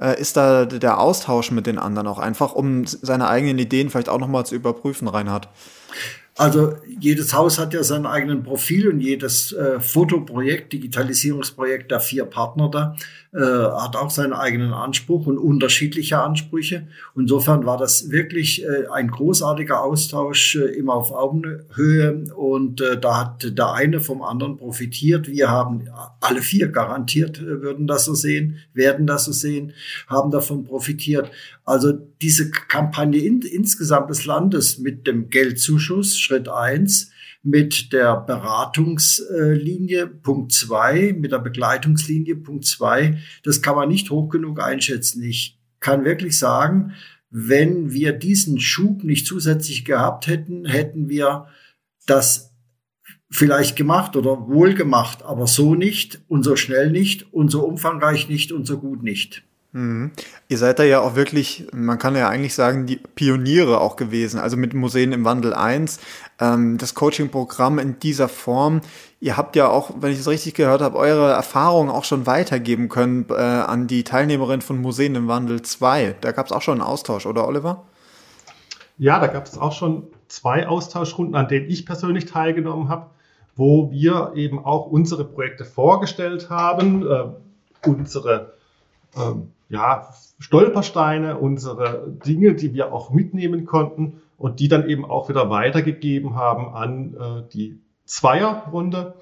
äh, 0.01 0.19
ist 0.21 0.37
da 0.37 0.65
der 0.65 1.01
Austausch 1.01 1.51
mit 1.51 1.67
den 1.67 1.79
anderen 1.81 2.07
auch 2.07 2.21
einfach, 2.21 2.53
um 2.53 2.87
seine 2.87 3.27
eigenen 3.27 3.59
Ideen 3.59 3.91
vielleicht 3.91 4.09
auch 4.09 4.21
nochmal 4.21 4.47
zu 4.47 4.55
überprüfen, 4.55 5.09
Reinhard? 5.09 5.49
Also 6.37 6.75
jedes 6.99 7.33
Haus 7.33 7.61
hat 7.61 7.75
ja 7.75 7.85
seinen 7.85 8.07
eigenen 8.07 8.43
Profil 8.43 8.89
und 8.89 9.01
jedes 9.01 9.53
äh, 9.53 9.79
Fotoprojekt, 9.79 10.73
Digitalisierungsprojekt 10.73 11.93
der 11.93 12.01
vier 12.01 12.25
Partner 12.25 12.69
da, 12.69 12.97
äh, 13.33 13.39
hat 13.39 13.95
auch 13.95 14.11
seinen 14.11 14.33
eigenen 14.33 14.73
Anspruch 14.73 15.29
und 15.29 15.39
unterschiedliche 15.39 16.19
Ansprüche. 16.19 16.89
Insofern 17.15 17.67
war 17.67 17.79
das 17.79 18.11
wirklich 18.11 18.65
äh, 18.65 18.89
ein 18.93 19.09
großartiger 19.09 19.81
Austausch, 19.81 20.57
äh, 20.57 20.77
immer 20.77 20.95
auf 20.95 21.13
Augenhöhe 21.13 22.25
und 22.35 22.81
äh, 22.81 22.99
da 22.99 23.21
hat 23.21 23.57
der 23.57 23.73
eine 23.73 24.01
vom 24.01 24.21
anderen 24.23 24.57
profitiert. 24.57 25.29
Wir 25.29 25.51
haben 25.51 25.89
alle 26.21 26.43
vier 26.43 26.67
garantiert, 26.69 27.39
äh, 27.39 27.63
würden 27.63 27.87
das 27.87 28.07
so 28.07 28.15
sehen, 28.15 28.59
werden 28.73 29.07
das 29.07 29.27
so 29.27 29.33
sehen, 29.33 29.73
haben 30.09 30.33
davon 30.33 30.65
profitiert. 30.65 31.31
Also 31.65 31.93
diese 31.93 32.51
Kampagne 32.51 33.21
in, 33.21 33.41
insgesamt 33.41 34.11
des 34.11 34.27
Landes 34.27 34.79
mit 34.79 35.07
dem 35.07 35.31
Geldzuschuss, 35.31 36.19
Schritt 36.19 36.49
eins, 36.49 37.11
mit 37.43 37.93
der 37.93 38.17
Beratungslinie 38.17 40.07
Punkt 40.07 40.53
zwei, 40.53 41.15
mit 41.19 41.33
der 41.33 41.39
Begleitungslinie 41.39 42.37
Punkt 42.37 42.65
zwei, 42.67 43.19
das 43.43 43.63
kann 43.63 43.77
man 43.77 43.89
nicht 43.89 44.11
hoch 44.11 44.29
genug 44.29 44.61
einschätzen. 44.61 45.23
Ich 45.23 45.59
kann 45.81 46.05
wirklich 46.05 46.39
sagen, 46.39 46.93
wenn 47.31 47.93
wir 47.93 48.13
diesen 48.13 48.61
Schub 48.61 49.05
nicht 49.05 49.27
zusätzlich 49.27 49.85
gehabt 49.85 50.27
hätten, 50.27 50.65
hätten 50.65 51.09
wir 51.09 51.49
das 52.07 52.55
vielleicht 53.31 53.77
gemacht 53.77 54.17
oder 54.17 54.49
wohl 54.49 54.75
gemacht, 54.75 55.23
aber 55.23 55.47
so 55.47 55.75
nicht 55.75 56.23
und 56.29 56.45
so 56.45 56.57
schnell 56.57 56.91
nicht 56.91 57.33
und 57.33 57.51
so 57.51 57.65
umfangreich 57.65 58.29
nicht 58.29 58.53
und 58.53 58.67
so 58.67 58.79
gut 58.79 59.03
nicht. 59.03 59.45
Mhm. 59.75 60.13
Ihr 60.49 60.59
seid 60.59 60.79
da 60.79 60.85
ja 60.85 61.01
auch 61.01 61.17
wirklich, 61.17 61.67
man 61.73 61.99
kann 61.99 62.15
ja 62.15 62.29
eigentlich 62.29 62.55
sagen, 62.55 62.87
die 62.87 62.97
Pioniere 62.97 63.81
auch 63.81 63.97
gewesen. 63.97 64.39
Also 64.39 64.57
mit 64.57 64.73
Museen 64.73 65.11
im 65.11 65.25
Wandel 65.25 65.53
1, 65.53 65.99
ähm, 66.41 66.79
das 66.79 66.95
Coaching-Programm 66.95 67.81
in 67.81 67.99
dieser 67.99 68.29
Form. 68.29 68.83
Ihr 69.19 69.37
habt 69.37 69.57
ja 69.57 69.69
auch, 69.69 69.91
wenn 69.99 70.13
ich 70.13 70.21
es 70.21 70.29
richtig 70.29 70.55
gehört 70.55 70.81
habe, 70.81 70.97
eure 70.97 71.33
Erfahrungen 71.33 71.91
auch 71.91 72.05
schon 72.05 72.25
weitergeben 72.25 72.89
können 72.89 73.27
äh, 73.31 73.35
an 73.35 73.89
die 73.89 74.05
Teilnehmerin 74.05 74.61
von 74.61 74.81
Museen 74.81 75.17
im 75.17 75.27
Wandel 75.27 75.63
2. 75.63 76.15
Da 76.21 76.31
gab 76.31 76.47
es 76.47 76.53
auch 76.53 76.63
schon 76.63 76.81
einen 76.81 76.89
Austausch, 76.89 77.27
oder 77.27 77.49
Oliver? 77.49 77.83
Ja, 78.97 79.19
da 79.19 79.27
gab 79.27 79.45
es 79.47 79.59
auch 79.59 79.73
schon 79.73 80.05
zwei 80.29 80.69
Austauschrunden, 80.69 81.35
an 81.35 81.49
denen 81.49 81.69
ich 81.69 81.85
persönlich 81.85 82.27
teilgenommen 82.27 82.89
habe, 82.89 83.07
wo 83.57 83.91
wir 83.91 84.35
eben 84.37 84.65
auch 84.65 84.87
unsere 84.87 85.25
Projekte 85.25 85.65
vorgestellt 85.65 86.49
haben, 86.49 87.05
äh, 87.05 87.25
unsere 87.89 88.55
ähm, 89.17 89.53
ja, 89.69 90.09
Stolpersteine, 90.39 91.39
unsere 91.39 92.11
Dinge, 92.25 92.55
die 92.55 92.75
wir 92.75 92.93
auch 92.93 93.11
mitnehmen 93.11 93.65
konnten 93.65 94.21
und 94.37 94.61
die 94.61 94.69
dann 94.69 94.89
eben 94.89 95.05
auch 95.05 95.29
wieder 95.29 95.51
weitergegeben 95.51 96.37
haben 96.37 96.75
an 96.75 97.15
äh, 97.15 97.49
die 97.53 97.81
Zweierrunde. 98.05 99.15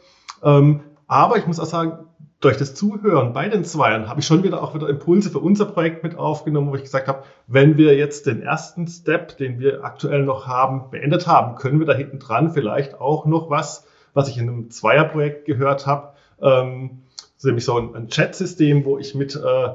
Ähm, 0.42 0.80
aber 1.06 1.36
ich 1.36 1.46
muss 1.46 1.60
auch 1.60 1.66
sagen, 1.66 2.06
durch 2.42 2.56
das 2.56 2.74
Zuhören 2.74 3.32
bei 3.32 3.48
den 3.48 3.64
Zweiern 3.64 4.08
habe 4.08 4.20
ich 4.20 4.26
schon 4.26 4.42
wieder 4.42 4.62
auch 4.62 4.74
wieder 4.74 4.88
Impulse 4.88 5.30
für 5.30 5.38
unser 5.38 5.66
Projekt 5.66 6.02
mit 6.02 6.16
aufgenommen, 6.16 6.70
wo 6.70 6.74
ich 6.74 6.82
gesagt 6.82 7.06
habe, 7.06 7.22
wenn 7.46 7.76
wir 7.76 7.96
jetzt 7.96 8.26
den 8.26 8.42
ersten 8.42 8.88
Step, 8.88 9.36
den 9.36 9.60
wir 9.60 9.84
aktuell 9.84 10.24
noch 10.24 10.48
haben, 10.48 10.90
beendet 10.90 11.28
haben, 11.28 11.54
können 11.54 11.78
wir 11.78 11.86
da 11.86 11.94
hinten 11.94 12.18
dran 12.18 12.50
vielleicht 12.50 13.00
auch 13.00 13.26
noch 13.26 13.48
was, 13.48 13.86
was 14.12 14.28
ich 14.28 14.38
in 14.38 14.48
einem 14.48 14.70
Zweierprojekt 14.70 15.44
gehört 15.44 15.86
habe, 15.86 16.14
ähm, 16.40 17.02
nämlich 17.44 17.64
so 17.64 17.78
ein, 17.78 17.94
ein 17.94 18.08
Chat-System, 18.08 18.84
wo 18.84 18.98
ich 18.98 19.14
mit 19.14 19.36
äh, 19.36 19.68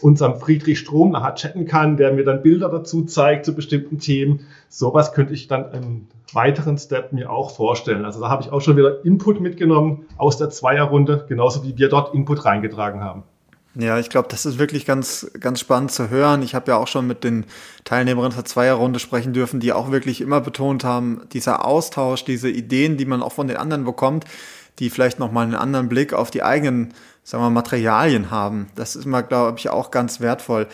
unserem 0.00 0.38
Friedrich 0.40 0.78
Strom 0.78 1.12
nachher 1.12 1.34
chatten 1.34 1.66
kann, 1.66 1.96
der 1.96 2.12
mir 2.12 2.24
dann 2.24 2.42
Bilder 2.42 2.68
dazu 2.68 3.04
zeigt 3.04 3.44
zu 3.44 3.54
bestimmten 3.54 3.98
Themen. 3.98 4.46
Sowas 4.68 5.12
könnte 5.12 5.32
ich 5.32 5.48
dann 5.48 5.72
im 5.72 6.08
weiteren 6.32 6.78
Step 6.78 7.12
mir 7.12 7.30
auch 7.30 7.54
vorstellen. 7.54 8.04
Also 8.04 8.20
da 8.20 8.28
habe 8.28 8.42
ich 8.42 8.50
auch 8.50 8.60
schon 8.60 8.76
wieder 8.76 9.04
Input 9.04 9.40
mitgenommen 9.40 10.06
aus 10.16 10.38
der 10.38 10.50
Zweierrunde, 10.50 11.26
genauso 11.28 11.62
wie 11.64 11.76
wir 11.76 11.88
dort 11.88 12.14
Input 12.14 12.44
reingetragen 12.44 13.02
haben. 13.02 13.22
Ja, 13.74 13.98
ich 13.98 14.10
glaube, 14.10 14.28
das 14.28 14.44
ist 14.44 14.58
wirklich 14.58 14.84
ganz, 14.84 15.30
ganz 15.40 15.60
spannend 15.60 15.92
zu 15.92 16.10
hören. 16.10 16.42
Ich 16.42 16.54
habe 16.54 16.70
ja 16.70 16.76
auch 16.76 16.88
schon 16.88 17.06
mit 17.06 17.24
den 17.24 17.46
Teilnehmerinnen 17.84 18.36
der 18.36 18.44
Zweierrunde 18.44 18.98
sprechen 18.98 19.32
dürfen, 19.32 19.60
die 19.60 19.72
auch 19.72 19.90
wirklich 19.90 20.20
immer 20.20 20.42
betont 20.42 20.84
haben, 20.84 21.22
dieser 21.32 21.64
Austausch, 21.64 22.24
diese 22.24 22.50
Ideen, 22.50 22.98
die 22.98 23.06
man 23.06 23.22
auch 23.22 23.32
von 23.32 23.48
den 23.48 23.56
anderen 23.56 23.84
bekommt, 23.84 24.26
die 24.78 24.90
vielleicht 24.90 25.18
nochmal 25.18 25.44
einen 25.44 25.54
anderen 25.54 25.88
Blick 25.88 26.12
auf 26.12 26.30
die 26.30 26.42
eigenen 26.42 26.92
sagen 27.22 27.42
wir, 27.42 27.50
Materialien 27.50 28.30
haben. 28.30 28.68
Das 28.74 28.96
ist 28.96 29.04
immer, 29.04 29.22
glaube 29.22 29.58
ich, 29.58 29.68
auch 29.68 29.90
ganz 29.90 30.20
wertvoll. 30.20 30.66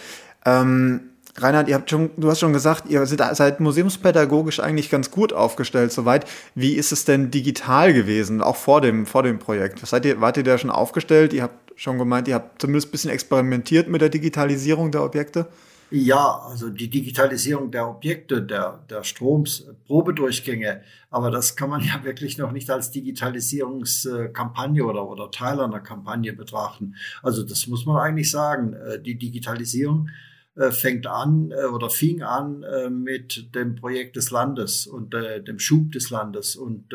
Ähm, 0.45 1.01
Reinhard, 1.37 1.69
ihr 1.69 1.77
habt 1.77 1.89
schon, 1.89 2.11
du 2.17 2.31
hast 2.31 2.41
schon 2.41 2.53
gesagt, 2.53 2.89
ihr 2.89 3.05
seid 3.07 3.61
museumspädagogisch 3.61 4.61
eigentlich 4.61 4.91
ganz 4.91 5.11
gut 5.11 5.33
aufgestellt 5.33 5.93
soweit. 5.93 6.27
Wie 6.55 6.75
ist 6.75 6.91
es 6.91 7.05
denn 7.05 7.31
digital 7.31 7.93
gewesen, 7.93 8.43
auch 8.43 8.57
vor 8.57 8.81
dem, 8.81 9.07
vor 9.07 9.23
dem 9.23 9.39
Projekt? 9.39 9.87
Seid 9.87 10.05
ihr, 10.05 10.21
wart 10.21 10.37
ihr 10.37 10.43
da 10.43 10.59
schon 10.59 10.71
aufgestellt? 10.71 11.33
Ihr 11.33 11.45
habt 11.45 11.73
schon 11.77 11.99
gemeint, 11.99 12.27
ihr 12.29 12.35
habt 12.35 12.61
zumindest 12.61 12.89
ein 12.89 12.91
bisschen 12.91 13.11
experimentiert 13.11 13.89
mit 13.89 14.01
der 14.01 14.09
Digitalisierung 14.09 14.91
der 14.91 15.05
Objekte? 15.05 15.47
Ja, 15.91 16.41
also 16.41 16.69
die 16.69 16.91
Digitalisierung 16.91 17.71
der 17.71 17.89
Objekte, 17.89 18.43
der, 18.43 18.85
der 18.91 19.03
Stroms, 19.05 19.67
Probedurchgänge, 19.87 20.83
aber 21.11 21.31
das 21.31 21.57
kann 21.57 21.71
man 21.71 21.81
ja 21.85 22.05
wirklich 22.05 22.37
noch 22.37 22.53
nicht 22.53 22.71
als 22.71 22.91
Digitalisierungskampagne 22.91 24.85
oder, 24.85 25.09
oder 25.09 25.31
Teil 25.31 25.61
einer 25.61 25.81
Kampagne 25.81 26.35
betrachten. 26.35 26.95
Also 27.23 27.43
das 27.43 27.67
muss 27.69 27.87
man 27.87 27.97
eigentlich 27.97 28.31
sagen. 28.31 28.75
Äh, 28.75 29.01
die 29.01 29.17
Digitalisierung 29.17 30.11
äh, 30.57 30.73
fängt 30.73 31.07
an 31.07 31.53
äh, 31.53 31.65
oder 31.65 31.89
fing 31.89 32.23
an 32.23 32.65
mit 32.91 33.55
dem 33.55 33.77
Projekt 33.77 34.17
des 34.17 34.31
Landes 34.31 34.87
und 34.87 35.15
dem 35.15 35.59
Schub 35.59 35.93
des 35.93 36.11
Landes 36.11 36.57
und, 36.57 36.93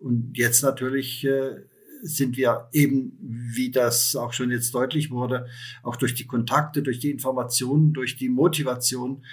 und 0.00 0.32
jetzt 0.34 0.62
natürlich 0.62 1.26
sind 2.02 2.36
wir 2.36 2.68
eben, 2.72 3.16
wie 3.20 3.70
das 3.70 4.16
auch 4.16 4.32
schon 4.32 4.50
jetzt 4.50 4.74
deutlich 4.74 5.10
wurde, 5.10 5.46
auch 5.82 5.96
durch 5.96 6.14
die 6.14 6.26
Kontakte, 6.26 6.82
durch 6.82 6.98
die 6.98 7.10
Informationen, 7.10 7.92
durch 7.92 8.16
die 8.16 8.28
Motivation, 8.28 9.24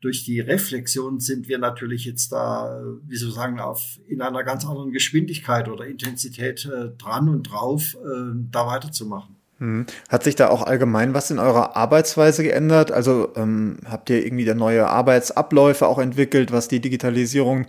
durch 0.00 0.24
die 0.24 0.40
Reflexion 0.40 1.20
sind 1.20 1.48
wir 1.48 1.58
natürlich 1.58 2.04
jetzt 2.04 2.30
da, 2.32 2.80
wie 3.06 3.16
soll 3.16 3.30
ich 3.30 3.34
sagen, 3.34 3.60
auf, 3.60 3.98
in 4.06 4.20
einer 4.20 4.44
ganz 4.44 4.66
anderen 4.66 4.92
Geschwindigkeit 4.92 5.68
oder 5.68 5.86
Intensität 5.86 6.66
äh, 6.66 6.90
dran 6.98 7.28
und 7.28 7.44
drauf, 7.44 7.94
äh, 7.94 8.32
da 8.50 8.66
weiterzumachen. 8.66 9.36
Hm. 9.58 9.86
Hat 10.10 10.22
sich 10.22 10.36
da 10.36 10.48
auch 10.48 10.62
allgemein 10.62 11.14
was 11.14 11.30
in 11.30 11.38
eurer 11.38 11.76
Arbeitsweise 11.76 12.42
geändert? 12.42 12.92
Also 12.92 13.32
ähm, 13.36 13.78
habt 13.86 14.10
ihr 14.10 14.24
irgendwie 14.24 14.44
neue 14.52 14.86
Arbeitsabläufe 14.86 15.86
auch 15.86 15.98
entwickelt, 15.98 16.52
was 16.52 16.68
die 16.68 16.80
Digitalisierung 16.80 17.66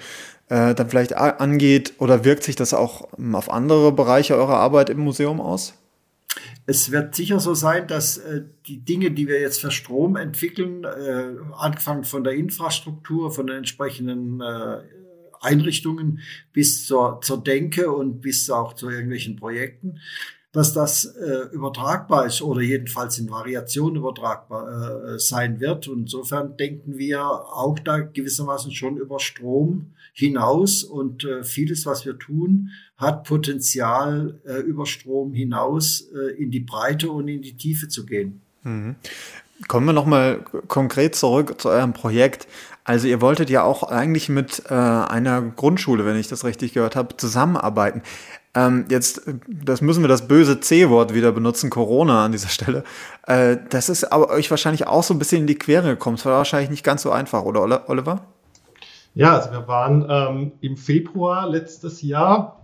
äh, 0.49 0.73
dann 0.73 0.89
vielleicht 0.89 1.15
angeht? 1.15 1.93
Oder 1.99 2.23
wirkt 2.23 2.43
sich 2.43 2.55
das 2.55 2.73
auch 2.73 3.07
ähm, 3.17 3.35
auf 3.35 3.51
andere 3.51 3.91
Bereiche 3.91 4.35
eurer 4.35 4.57
Arbeit 4.57 4.89
im 4.89 4.99
Museum 4.99 5.41
aus? 5.41 5.73
Es 6.65 6.91
wird 6.91 7.15
sicher 7.15 7.39
so 7.39 7.53
sein, 7.53 7.87
dass 7.87 8.17
äh, 8.17 8.43
die 8.65 8.79
Dinge, 8.79 9.11
die 9.11 9.27
wir 9.27 9.39
jetzt 9.39 9.61
für 9.61 9.71
Strom 9.71 10.15
entwickeln, 10.15 10.83
äh, 10.83 11.35
angefangen 11.55 12.03
von 12.03 12.23
der 12.23 12.33
Infrastruktur, 12.33 13.31
von 13.31 13.47
den 13.47 13.57
entsprechenden 13.57 14.41
äh, 14.41 14.79
Einrichtungen 15.39 16.19
bis 16.51 16.85
zur, 16.85 17.21
zur 17.21 17.43
Denke 17.43 17.91
und 17.91 18.21
bis 18.21 18.49
auch 18.49 18.73
zu 18.73 18.89
irgendwelchen 18.89 19.35
Projekten, 19.35 19.99
dass 20.51 20.73
das 20.73 21.05
äh, 21.05 21.47
übertragbar 21.51 22.25
ist 22.25 22.41
oder 22.41 22.61
jedenfalls 22.61 23.19
in 23.19 23.29
Variation 23.29 23.95
übertragbar 23.95 25.15
äh, 25.15 25.19
sein 25.19 25.59
wird. 25.59 25.87
Und 25.87 26.01
insofern 26.01 26.57
denken 26.57 26.97
wir 26.97 27.21
auch 27.23 27.77
da 27.79 27.99
gewissermaßen 27.99 28.71
schon 28.71 28.97
über 28.97 29.19
Strom 29.19 29.93
hinaus 30.17 30.83
und 30.83 31.23
äh, 31.25 31.43
vieles, 31.43 31.85
was 31.85 32.05
wir 32.05 32.17
tun, 32.17 32.71
hat 32.97 33.23
Potenzial, 33.23 34.39
äh, 34.45 34.61
über 34.61 34.87
Strom 34.87 35.33
hinaus 35.33 36.09
äh, 36.11 36.41
in 36.41 36.49
die 36.49 36.59
Breite 36.59 37.11
und 37.11 37.27
in 37.27 37.43
die 37.43 37.55
Tiefe 37.55 37.87
zu 37.87 38.05
gehen. 38.05 38.41
Mhm. 38.63 38.95
Kommen 39.67 39.85
wir 39.85 39.93
nochmal 39.93 40.43
konkret 40.67 41.15
zurück 41.15 41.61
zu 41.61 41.69
eurem 41.69 41.93
Projekt. 41.93 42.47
Also 42.83 43.07
ihr 43.07 43.21
wolltet 43.21 43.49
ja 43.49 43.63
auch 43.63 43.83
eigentlich 43.83 44.29
mit 44.29 44.63
äh, 44.69 44.73
einer 44.73 45.41
Grundschule, 45.41 46.05
wenn 46.05 46.15
ich 46.15 46.27
das 46.27 46.43
richtig 46.45 46.73
gehört 46.73 46.95
habe, 46.95 47.15
zusammenarbeiten. 47.17 48.01
Ähm, 48.55 48.85
jetzt, 48.89 49.21
das 49.47 49.81
müssen 49.81 50.03
wir 50.03 50.07
das 50.07 50.27
böse 50.27 50.59
C-Wort 50.59 51.13
wieder 51.13 51.31
benutzen, 51.31 51.69
Corona 51.69 52.25
an 52.25 52.31
dieser 52.31 52.49
Stelle. 52.49 52.83
Äh, 53.27 53.57
das 53.69 53.89
ist 53.89 54.11
aber 54.11 54.29
euch 54.29 54.49
wahrscheinlich 54.49 54.87
auch 54.87 55.03
so 55.03 55.13
ein 55.13 55.19
bisschen 55.19 55.41
in 55.41 55.47
die 55.47 55.59
Quere 55.59 55.89
gekommen. 55.89 56.15
Es 56.15 56.25
war 56.25 56.37
wahrscheinlich 56.37 56.71
nicht 56.71 56.83
ganz 56.83 57.03
so 57.03 57.11
einfach, 57.11 57.43
oder 57.43 57.89
Oliver? 57.89 58.25
Ja, 59.17 59.33
also 59.33 59.51
wir 59.51 59.67
waren 59.67 60.05
ähm, 60.07 60.51
im 60.61 60.77
Februar 60.77 61.49
letztes 61.49 62.03
Jahr 62.03 62.61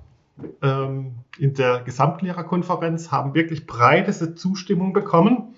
ähm, 0.62 1.16
in 1.40 1.56
der 1.56 1.80
Gesamtlehrerkonferenz, 1.80 3.12
haben 3.12 3.34
wirklich 3.34 3.66
breiteste 3.66 4.36
Zustimmung 4.36 4.94
bekommen, 4.94 5.56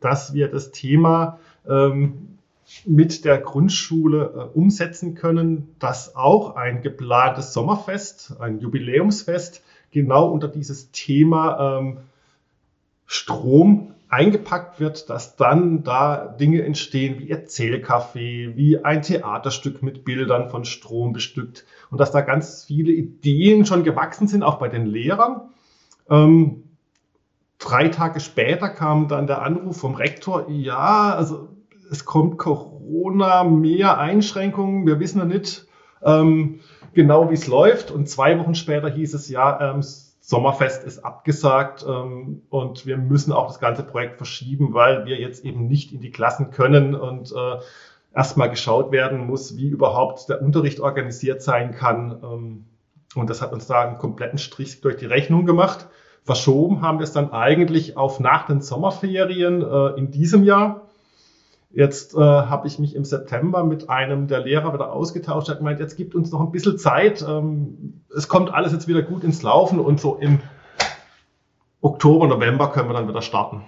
dass 0.00 0.32
wir 0.32 0.48
das 0.48 0.70
Thema 0.70 1.38
ähm, 1.68 2.38
mit 2.86 3.26
der 3.26 3.36
Grundschule 3.36 4.50
äh, 4.54 4.58
umsetzen 4.58 5.14
können, 5.14 5.74
dass 5.80 6.16
auch 6.16 6.56
ein 6.56 6.80
geplantes 6.80 7.52
Sommerfest, 7.52 8.40
ein 8.40 8.58
Jubiläumsfest, 8.58 9.62
genau 9.90 10.30
unter 10.30 10.48
dieses 10.48 10.90
Thema 10.92 11.78
ähm, 11.78 11.98
Strom 13.04 13.92
eingepackt 14.08 14.80
wird, 14.80 15.10
dass 15.10 15.36
dann 15.36 15.82
da 15.82 16.26
Dinge 16.26 16.62
entstehen 16.62 17.18
wie 17.18 17.32
Erzählcafé, 17.32 18.56
wie 18.56 18.82
ein 18.82 19.02
Theaterstück 19.02 19.82
mit 19.82 20.04
Bildern 20.04 20.48
von 20.48 20.64
Strom 20.64 21.12
bestückt 21.12 21.66
und 21.90 21.98
dass 21.98 22.10
da 22.10 22.22
ganz 22.22 22.64
viele 22.64 22.92
Ideen 22.92 23.66
schon 23.66 23.84
gewachsen 23.84 24.26
sind, 24.26 24.42
auch 24.42 24.58
bei 24.58 24.68
den 24.68 24.86
Lehrern. 24.86 25.50
Ähm, 26.08 26.64
drei 27.58 27.88
Tage 27.88 28.20
später 28.20 28.68
kam 28.70 29.08
dann 29.08 29.26
der 29.26 29.42
Anruf 29.42 29.78
vom 29.78 29.94
Rektor, 29.94 30.48
ja, 30.48 31.14
also 31.14 31.48
es 31.90 32.04
kommt 32.04 32.38
Corona, 32.38 33.44
mehr 33.44 33.98
Einschränkungen, 33.98 34.86
wir 34.86 35.00
wissen 35.00 35.18
noch 35.18 35.26
nicht 35.26 35.66
ähm, 36.02 36.60
genau, 36.94 37.30
wie 37.30 37.34
es 37.34 37.46
läuft. 37.46 37.90
Und 37.90 38.08
zwei 38.08 38.38
Wochen 38.38 38.54
später 38.54 38.88
hieß 38.90 39.14
es 39.14 39.28
ja, 39.28 39.74
ähm, 39.74 39.82
Sommerfest 40.28 40.84
ist 40.84 41.06
abgesagt 41.06 41.86
ähm, 41.88 42.42
und 42.50 42.84
wir 42.84 42.98
müssen 42.98 43.32
auch 43.32 43.46
das 43.46 43.60
ganze 43.60 43.82
Projekt 43.82 44.18
verschieben, 44.18 44.74
weil 44.74 45.06
wir 45.06 45.18
jetzt 45.18 45.42
eben 45.42 45.68
nicht 45.68 45.90
in 45.90 46.02
die 46.02 46.10
Klassen 46.10 46.50
können 46.50 46.94
und 46.94 47.32
äh, 47.32 47.56
erstmal 48.14 48.50
geschaut 48.50 48.92
werden 48.92 49.26
muss, 49.26 49.56
wie 49.56 49.70
überhaupt 49.70 50.28
der 50.28 50.42
Unterricht 50.42 50.80
organisiert 50.80 51.40
sein 51.40 51.72
kann. 51.72 52.20
Ähm, 52.22 52.64
und 53.14 53.30
das 53.30 53.40
hat 53.40 53.54
uns 53.54 53.68
da 53.68 53.80
einen 53.80 53.96
kompletten 53.96 54.38
Strich 54.38 54.82
durch 54.82 54.96
die 54.98 55.06
Rechnung 55.06 55.46
gemacht. 55.46 55.88
Verschoben 56.24 56.82
haben 56.82 56.98
wir 56.98 57.04
es 57.04 57.12
dann 57.12 57.32
eigentlich 57.32 57.96
auf 57.96 58.20
nach 58.20 58.44
den 58.44 58.60
Sommerferien 58.60 59.62
äh, 59.62 59.98
in 59.98 60.10
diesem 60.10 60.44
Jahr. 60.44 60.87
Jetzt 61.70 62.14
äh, 62.14 62.18
habe 62.18 62.66
ich 62.66 62.78
mich 62.78 62.94
im 62.94 63.04
September 63.04 63.62
mit 63.62 63.90
einem 63.90 64.26
der 64.26 64.40
Lehrer 64.40 64.72
wieder 64.72 64.92
ausgetauscht, 64.92 65.50
hat 65.50 65.58
gemeint, 65.58 65.80
jetzt 65.80 65.96
gibt 65.96 66.14
uns 66.14 66.32
noch 66.32 66.40
ein 66.40 66.50
bisschen 66.50 66.78
Zeit. 66.78 67.24
Ähm, 67.28 68.00
es 68.16 68.28
kommt 68.28 68.52
alles 68.52 68.72
jetzt 68.72 68.88
wieder 68.88 69.02
gut 69.02 69.22
ins 69.22 69.42
Laufen 69.42 69.78
und 69.78 70.00
so 70.00 70.16
im 70.16 70.40
Oktober, 71.80 72.26
November 72.26 72.70
können 72.70 72.88
wir 72.88 72.94
dann 72.94 73.08
wieder 73.08 73.22
starten. 73.22 73.64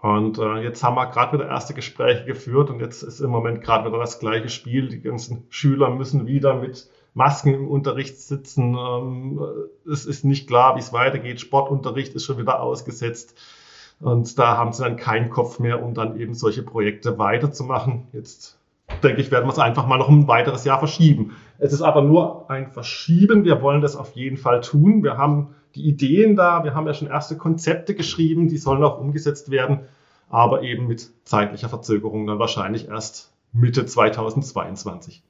Und 0.00 0.38
äh, 0.38 0.62
jetzt 0.62 0.82
haben 0.82 0.96
wir 0.96 1.06
gerade 1.06 1.38
wieder 1.38 1.48
erste 1.48 1.74
Gespräche 1.74 2.24
geführt 2.24 2.70
und 2.70 2.80
jetzt 2.80 3.02
ist 3.02 3.20
im 3.20 3.30
Moment 3.30 3.62
gerade 3.62 3.88
wieder 3.88 3.98
das 3.98 4.18
gleiche 4.18 4.48
Spiel. 4.48 4.88
Die 4.88 5.00
ganzen 5.00 5.46
Schüler 5.50 5.90
müssen 5.90 6.26
wieder 6.26 6.54
mit 6.54 6.88
Masken 7.12 7.54
im 7.54 7.68
Unterricht 7.68 8.18
sitzen. 8.18 8.74
Ähm, 8.74 9.40
es 9.90 10.06
ist 10.06 10.24
nicht 10.24 10.46
klar, 10.48 10.76
wie 10.76 10.80
es 10.80 10.92
weitergeht. 10.92 11.40
Sportunterricht 11.40 12.14
ist 12.14 12.24
schon 12.24 12.38
wieder 12.38 12.60
ausgesetzt. 12.60 13.38
Und 14.00 14.38
da 14.38 14.56
haben 14.56 14.72
sie 14.72 14.82
dann 14.82 14.96
keinen 14.96 15.30
Kopf 15.30 15.58
mehr, 15.58 15.82
um 15.82 15.94
dann 15.94 16.20
eben 16.20 16.34
solche 16.34 16.62
Projekte 16.62 17.18
weiterzumachen. 17.18 18.08
Jetzt 18.12 18.58
denke 19.02 19.20
ich, 19.20 19.30
werden 19.30 19.46
wir 19.46 19.52
es 19.52 19.58
einfach 19.58 19.86
mal 19.86 19.98
noch 19.98 20.08
ein 20.08 20.28
weiteres 20.28 20.64
Jahr 20.64 20.78
verschieben. 20.78 21.36
Es 21.58 21.72
ist 21.72 21.82
aber 21.82 22.02
nur 22.02 22.50
ein 22.50 22.72
Verschieben. 22.72 23.44
Wir 23.44 23.62
wollen 23.62 23.80
das 23.80 23.96
auf 23.96 24.12
jeden 24.12 24.36
Fall 24.36 24.60
tun. 24.60 25.02
Wir 25.02 25.16
haben 25.16 25.54
die 25.74 25.88
Ideen 25.88 26.36
da. 26.36 26.64
Wir 26.64 26.74
haben 26.74 26.86
ja 26.86 26.94
schon 26.94 27.08
erste 27.08 27.36
Konzepte 27.36 27.94
geschrieben. 27.94 28.48
Die 28.48 28.58
sollen 28.58 28.84
auch 28.84 28.98
umgesetzt 28.98 29.50
werden. 29.50 29.80
Aber 30.28 30.62
eben 30.62 30.86
mit 30.86 31.10
zeitlicher 31.24 31.68
Verzögerung 31.68 32.26
dann 32.26 32.38
wahrscheinlich 32.38 32.88
erst 32.88 33.32
Mitte 33.52 33.86
2022. 33.86 35.22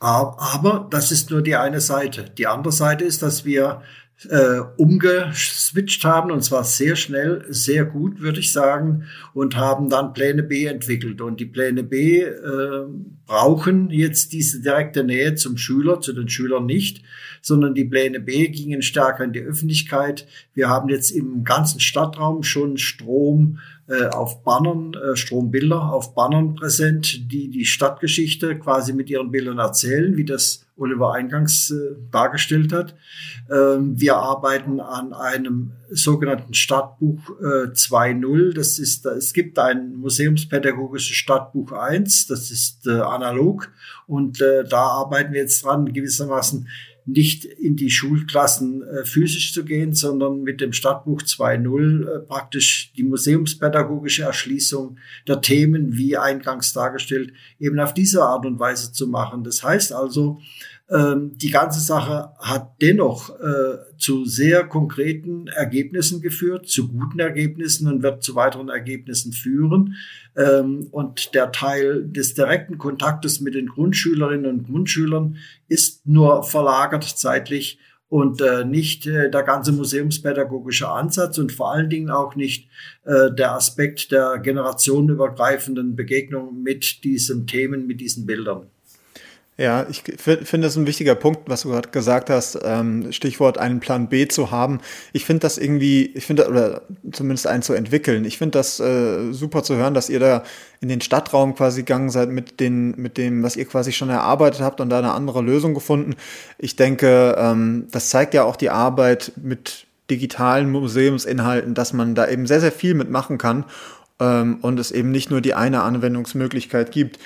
Aber 0.00 0.86
das 0.90 1.10
ist 1.12 1.30
nur 1.30 1.40
die 1.40 1.56
eine 1.56 1.80
Seite. 1.80 2.24
Die 2.24 2.46
andere 2.46 2.72
Seite 2.72 3.04
ist, 3.04 3.22
dass 3.22 3.44
wir 3.44 3.80
äh, 4.28 4.60
umgeswitcht 4.76 6.04
haben 6.04 6.30
und 6.30 6.42
zwar 6.42 6.64
sehr 6.64 6.96
schnell, 6.96 7.44
sehr 7.48 7.84
gut, 7.84 8.20
würde 8.20 8.40
ich 8.40 8.52
sagen, 8.52 9.04
und 9.34 9.56
haben 9.56 9.90
dann 9.90 10.12
Pläne 10.12 10.42
B 10.42 10.66
entwickelt. 10.66 11.20
Und 11.20 11.40
die 11.40 11.46
Pläne 11.46 11.82
B 11.82 12.20
äh, 12.22 12.86
brauchen 13.26 13.90
jetzt 13.90 14.32
diese 14.32 14.60
direkte 14.62 15.04
Nähe 15.04 15.34
zum 15.34 15.56
Schüler, 15.56 16.00
zu 16.00 16.12
den 16.12 16.28
Schülern 16.28 16.66
nicht, 16.66 17.02
sondern 17.42 17.74
die 17.74 17.84
Pläne 17.84 18.20
B 18.20 18.48
gingen 18.48 18.82
stärker 18.82 19.24
in 19.24 19.32
die 19.32 19.42
Öffentlichkeit. 19.42 20.26
Wir 20.54 20.68
haben 20.68 20.88
jetzt 20.88 21.10
im 21.10 21.44
ganzen 21.44 21.80
Stadtraum 21.80 22.42
schon 22.42 22.78
Strom 22.78 23.58
äh, 23.86 24.06
auf 24.06 24.42
Bannern, 24.44 24.94
äh, 24.94 25.14
Strombilder 25.14 25.92
auf 25.92 26.14
Bannern 26.14 26.54
präsent, 26.54 27.30
die 27.30 27.50
die 27.50 27.66
Stadtgeschichte 27.66 28.58
quasi 28.58 28.94
mit 28.94 29.10
ihren 29.10 29.30
Bildern 29.30 29.58
erzählen, 29.58 30.16
wie 30.16 30.24
das 30.24 30.64
Oliver 30.76 31.12
eingangs 31.12 31.70
äh, 31.70 31.94
dargestellt 32.10 32.72
hat. 32.72 32.94
Ähm, 33.50 34.00
wir 34.00 34.16
arbeiten 34.16 34.80
an 34.80 35.12
einem 35.12 35.72
sogenannten 35.90 36.54
Stadtbuch 36.54 37.28
äh, 37.40 37.72
2.0. 37.72 38.54
Das 38.54 38.78
ist, 38.78 39.04
es 39.04 39.34
gibt 39.34 39.58
ein 39.58 39.96
museumspädagogisches 39.96 41.14
Stadtbuch 41.14 41.72
1, 41.72 42.26
das 42.26 42.50
ist 42.50 42.88
analog 42.88 43.70
und 44.06 44.40
da 44.40 44.80
arbeiten 44.80 45.32
wir 45.32 45.40
jetzt 45.40 45.64
dran, 45.64 45.92
gewissermaßen 45.92 46.68
nicht 47.06 47.44
in 47.44 47.76
die 47.76 47.90
Schulklassen 47.90 48.82
äh, 48.82 49.04
physisch 49.04 49.52
zu 49.52 49.64
gehen, 49.64 49.92
sondern 49.92 50.42
mit 50.42 50.60
dem 50.60 50.72
Stadtbuch 50.72 51.22
2.0 51.22 52.06
äh, 52.06 52.20
praktisch 52.20 52.92
die 52.96 53.02
museumspädagogische 53.02 54.22
Erschließung 54.22 54.96
der 55.28 55.40
Themen, 55.40 55.96
wie 55.96 56.16
eingangs 56.16 56.72
dargestellt, 56.72 57.32
eben 57.58 57.78
auf 57.78 57.92
diese 57.92 58.22
Art 58.22 58.46
und 58.46 58.58
Weise 58.58 58.92
zu 58.92 59.06
machen. 59.06 59.44
Das 59.44 59.62
heißt 59.62 59.92
also, 59.92 60.40
die 60.96 61.50
ganze 61.50 61.80
Sache 61.80 62.30
hat 62.38 62.80
dennoch 62.80 63.30
äh, 63.40 63.78
zu 63.98 64.24
sehr 64.26 64.62
konkreten 64.64 65.48
Ergebnissen 65.48 66.20
geführt, 66.20 66.68
zu 66.68 66.86
guten 66.86 67.18
Ergebnissen 67.18 67.88
und 67.88 68.04
wird 68.04 68.22
zu 68.22 68.36
weiteren 68.36 68.68
Ergebnissen 68.68 69.32
führen. 69.32 69.96
Ähm, 70.36 70.86
und 70.92 71.34
der 71.34 71.50
Teil 71.50 72.04
des 72.06 72.34
direkten 72.34 72.78
Kontaktes 72.78 73.40
mit 73.40 73.54
den 73.54 73.66
Grundschülerinnen 73.66 74.46
und 74.46 74.66
Grundschülern 74.66 75.36
ist 75.66 76.06
nur 76.06 76.44
verlagert 76.44 77.02
zeitlich 77.04 77.80
und 78.08 78.40
äh, 78.40 78.64
nicht 78.64 79.08
äh, 79.08 79.28
der 79.28 79.42
ganze 79.42 79.72
museumspädagogische 79.72 80.88
Ansatz 80.88 81.38
und 81.38 81.50
vor 81.50 81.72
allen 81.72 81.90
Dingen 81.90 82.10
auch 82.10 82.36
nicht 82.36 82.68
äh, 83.04 83.32
der 83.32 83.54
Aspekt 83.54 84.12
der 84.12 84.38
generationenübergreifenden 84.38 85.96
Begegnung 85.96 86.62
mit 86.62 87.02
diesen 87.02 87.48
Themen, 87.48 87.88
mit 87.88 88.00
diesen 88.00 88.26
Bildern. 88.26 88.70
Ja, 89.56 89.86
ich 89.88 90.02
finde 90.02 90.66
das 90.66 90.74
ein 90.74 90.88
wichtiger 90.88 91.14
Punkt, 91.14 91.42
was 91.46 91.62
du 91.62 91.68
gerade 91.68 91.90
gesagt 91.90 92.28
hast, 92.28 92.58
ähm, 92.64 93.12
Stichwort 93.12 93.56
einen 93.56 93.78
Plan 93.78 94.08
B 94.08 94.26
zu 94.26 94.50
haben. 94.50 94.80
Ich 95.12 95.24
finde 95.24 95.40
das 95.40 95.58
irgendwie, 95.58 96.06
ich 96.06 96.26
finde, 96.26 96.48
oder 96.48 96.82
zumindest 97.12 97.46
einen 97.46 97.62
zu 97.62 97.72
entwickeln. 97.72 98.24
Ich 98.24 98.36
finde 98.36 98.58
das 98.58 98.80
äh, 98.80 99.32
super 99.32 99.62
zu 99.62 99.76
hören, 99.76 99.94
dass 99.94 100.10
ihr 100.10 100.18
da 100.18 100.42
in 100.80 100.88
den 100.88 101.00
Stadtraum 101.00 101.54
quasi 101.54 101.82
gegangen 101.82 102.10
seid 102.10 102.30
mit, 102.30 102.58
den, 102.58 102.96
mit 103.00 103.16
dem, 103.16 103.44
was 103.44 103.54
ihr 103.54 103.64
quasi 103.64 103.92
schon 103.92 104.08
erarbeitet 104.08 104.60
habt 104.60 104.80
und 104.80 104.90
da 104.90 104.98
eine 104.98 105.12
andere 105.12 105.40
Lösung 105.40 105.72
gefunden. 105.72 106.16
Ich 106.58 106.74
denke, 106.74 107.36
ähm, 107.38 107.86
das 107.92 108.10
zeigt 108.10 108.34
ja 108.34 108.42
auch 108.42 108.56
die 108.56 108.70
Arbeit 108.70 109.32
mit 109.36 109.86
digitalen 110.10 110.68
Museumsinhalten, 110.68 111.74
dass 111.74 111.92
man 111.92 112.16
da 112.16 112.26
eben 112.26 112.48
sehr, 112.48 112.60
sehr 112.60 112.72
viel 112.72 112.94
mitmachen 112.94 113.38
kann 113.38 113.66
ähm, 114.18 114.58
und 114.62 114.80
es 114.80 114.90
eben 114.90 115.12
nicht 115.12 115.30
nur 115.30 115.40
die 115.40 115.54
eine 115.54 115.82
Anwendungsmöglichkeit 115.82 116.90
gibt. 116.90 117.20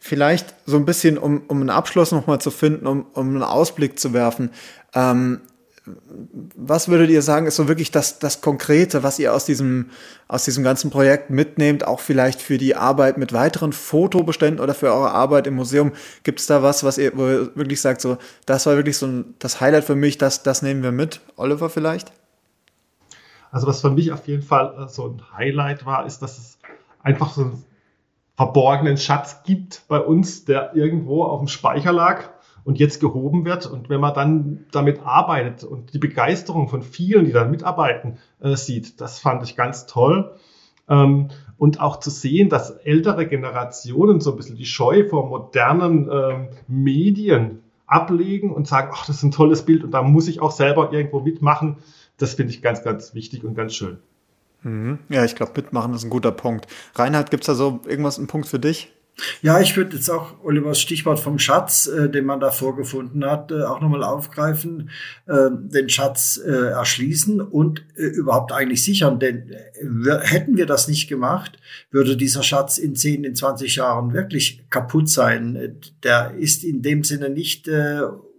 Vielleicht 0.00 0.54
so 0.64 0.76
ein 0.76 0.86
bisschen, 0.86 1.18
um, 1.18 1.42
um 1.46 1.60
einen 1.60 1.70
Abschluss 1.70 2.10
nochmal 2.10 2.40
zu 2.40 2.50
finden, 2.50 2.86
um, 2.86 3.06
um 3.12 3.28
einen 3.28 3.42
Ausblick 3.42 4.00
zu 4.00 4.12
werfen. 4.12 4.50
Ähm, 4.94 5.42
was 6.56 6.88
würdet 6.88 7.10
ihr 7.10 7.22
sagen, 7.22 7.46
ist 7.46 7.56
so 7.56 7.68
wirklich 7.68 7.90
das, 7.90 8.18
das 8.18 8.40
Konkrete, 8.40 9.02
was 9.02 9.18
ihr 9.18 9.34
aus 9.34 9.44
diesem, 9.44 9.90
aus 10.28 10.44
diesem 10.44 10.64
ganzen 10.64 10.90
Projekt 10.90 11.30
mitnehmt, 11.30 11.86
auch 11.86 12.00
vielleicht 12.00 12.40
für 12.40 12.58
die 12.58 12.76
Arbeit 12.76 13.18
mit 13.18 13.32
weiteren 13.32 13.72
Fotobeständen 13.72 14.62
oder 14.62 14.74
für 14.74 14.86
eure 14.86 15.10
Arbeit 15.10 15.46
im 15.46 15.54
Museum? 15.54 15.92
Gibt 16.22 16.40
es 16.40 16.46
da 16.46 16.62
was, 16.62 16.84
was 16.84 16.98
ihr, 16.98 17.12
wo 17.16 17.26
ihr 17.26 17.56
wirklich 17.56 17.80
sagt, 17.80 18.00
so, 18.00 18.18
das 18.46 18.66
war 18.66 18.76
wirklich 18.76 18.98
so 18.98 19.06
ein, 19.06 19.34
das 19.38 19.60
Highlight 19.60 19.84
für 19.84 19.96
mich, 19.96 20.18
das, 20.18 20.42
das 20.42 20.62
nehmen 20.62 20.82
wir 20.82 20.92
mit? 20.92 21.20
Oliver 21.36 21.70
vielleicht? 21.70 22.12
Also 23.50 23.66
was 23.66 23.80
für 23.80 23.90
mich 23.90 24.12
auf 24.12 24.26
jeden 24.28 24.42
Fall 24.42 24.74
äh, 24.78 24.88
so 24.88 25.08
ein 25.08 25.22
Highlight 25.36 25.86
war, 25.86 26.06
ist, 26.06 26.20
dass 26.20 26.38
es 26.38 26.58
einfach 27.02 27.32
so 27.32 27.42
einen 27.42 27.64
verborgenen 28.40 28.96
Schatz 28.96 29.42
gibt 29.42 29.82
bei 29.86 30.00
uns, 30.00 30.46
der 30.46 30.74
irgendwo 30.74 31.24
auf 31.24 31.40
dem 31.40 31.46
Speicher 31.46 31.92
lag 31.92 32.30
und 32.64 32.78
jetzt 32.78 32.98
gehoben 32.98 33.44
wird. 33.44 33.66
Und 33.66 33.90
wenn 33.90 34.00
man 34.00 34.14
dann 34.14 34.64
damit 34.72 35.00
arbeitet 35.04 35.62
und 35.62 35.92
die 35.92 35.98
Begeisterung 35.98 36.66
von 36.66 36.80
vielen, 36.80 37.26
die 37.26 37.32
dann 37.32 37.50
mitarbeiten, 37.50 38.16
äh, 38.40 38.56
sieht, 38.56 38.98
das 38.98 39.18
fand 39.18 39.42
ich 39.42 39.56
ganz 39.56 39.84
toll. 39.84 40.36
Ähm, 40.88 41.28
und 41.58 41.80
auch 41.80 42.00
zu 42.00 42.08
sehen, 42.08 42.48
dass 42.48 42.70
ältere 42.70 43.26
Generationen 43.26 44.22
so 44.22 44.30
ein 44.30 44.38
bisschen 44.38 44.56
die 44.56 44.64
Scheu 44.64 45.06
vor 45.06 45.28
modernen 45.28 46.08
ähm, 46.10 46.48
Medien 46.66 47.62
ablegen 47.86 48.50
und 48.54 48.66
sagen, 48.66 48.90
ach, 48.94 49.04
das 49.04 49.16
ist 49.16 49.22
ein 49.22 49.32
tolles 49.32 49.66
Bild 49.66 49.84
und 49.84 49.90
da 49.90 50.00
muss 50.00 50.28
ich 50.28 50.40
auch 50.40 50.52
selber 50.52 50.94
irgendwo 50.94 51.20
mitmachen. 51.20 51.76
Das 52.16 52.32
finde 52.36 52.54
ich 52.54 52.62
ganz, 52.62 52.82
ganz 52.82 53.14
wichtig 53.14 53.44
und 53.44 53.54
ganz 53.54 53.74
schön. 53.74 53.98
Mhm. 54.62 54.98
Ja, 55.08 55.24
ich 55.24 55.34
glaube, 55.34 55.52
mitmachen 55.56 55.94
ist 55.94 56.04
ein 56.04 56.10
guter 56.10 56.32
Punkt. 56.32 56.66
Reinhard, 56.94 57.30
gibt 57.30 57.44
es 57.44 57.46
da 57.46 57.54
so 57.54 57.80
irgendwas, 57.86 58.18
einen 58.18 58.26
Punkt 58.26 58.48
für 58.48 58.58
dich? 58.58 58.92
Ja, 59.42 59.60
ich 59.60 59.76
würde 59.76 59.96
jetzt 59.96 60.08
auch 60.10 60.42
Olivers 60.42 60.80
Stichwort 60.80 61.20
vom 61.20 61.38
Schatz, 61.38 61.86
äh, 61.86 62.08
den 62.08 62.24
man 62.24 62.40
da 62.40 62.50
vorgefunden 62.50 63.24
hat, 63.24 63.50
äh, 63.50 63.62
auch 63.62 63.80
nochmal 63.80 64.02
aufgreifen, 64.02 64.90
äh, 65.26 65.50
den 65.50 65.88
Schatz 65.88 66.40
äh, 66.44 66.50
erschließen 66.50 67.40
und 67.40 67.84
äh, 67.96 68.04
überhaupt 68.04 68.52
eigentlich 68.52 68.82
sichern. 68.84 69.18
Denn 69.18 69.50
äh, 69.50 70.18
hätten 70.22 70.56
wir 70.56 70.66
das 70.66 70.88
nicht 70.88 71.08
gemacht, 71.08 71.58
würde 71.90 72.16
dieser 72.16 72.42
Schatz 72.42 72.78
in 72.78 72.96
10, 72.96 73.24
in 73.24 73.34
20 73.34 73.76
Jahren 73.76 74.12
wirklich 74.12 74.64
kaputt 74.70 75.08
sein. 75.08 75.76
Der 76.02 76.34
ist 76.38 76.64
in 76.64 76.82
dem 76.82 77.04
Sinne 77.04 77.30
nicht 77.30 77.68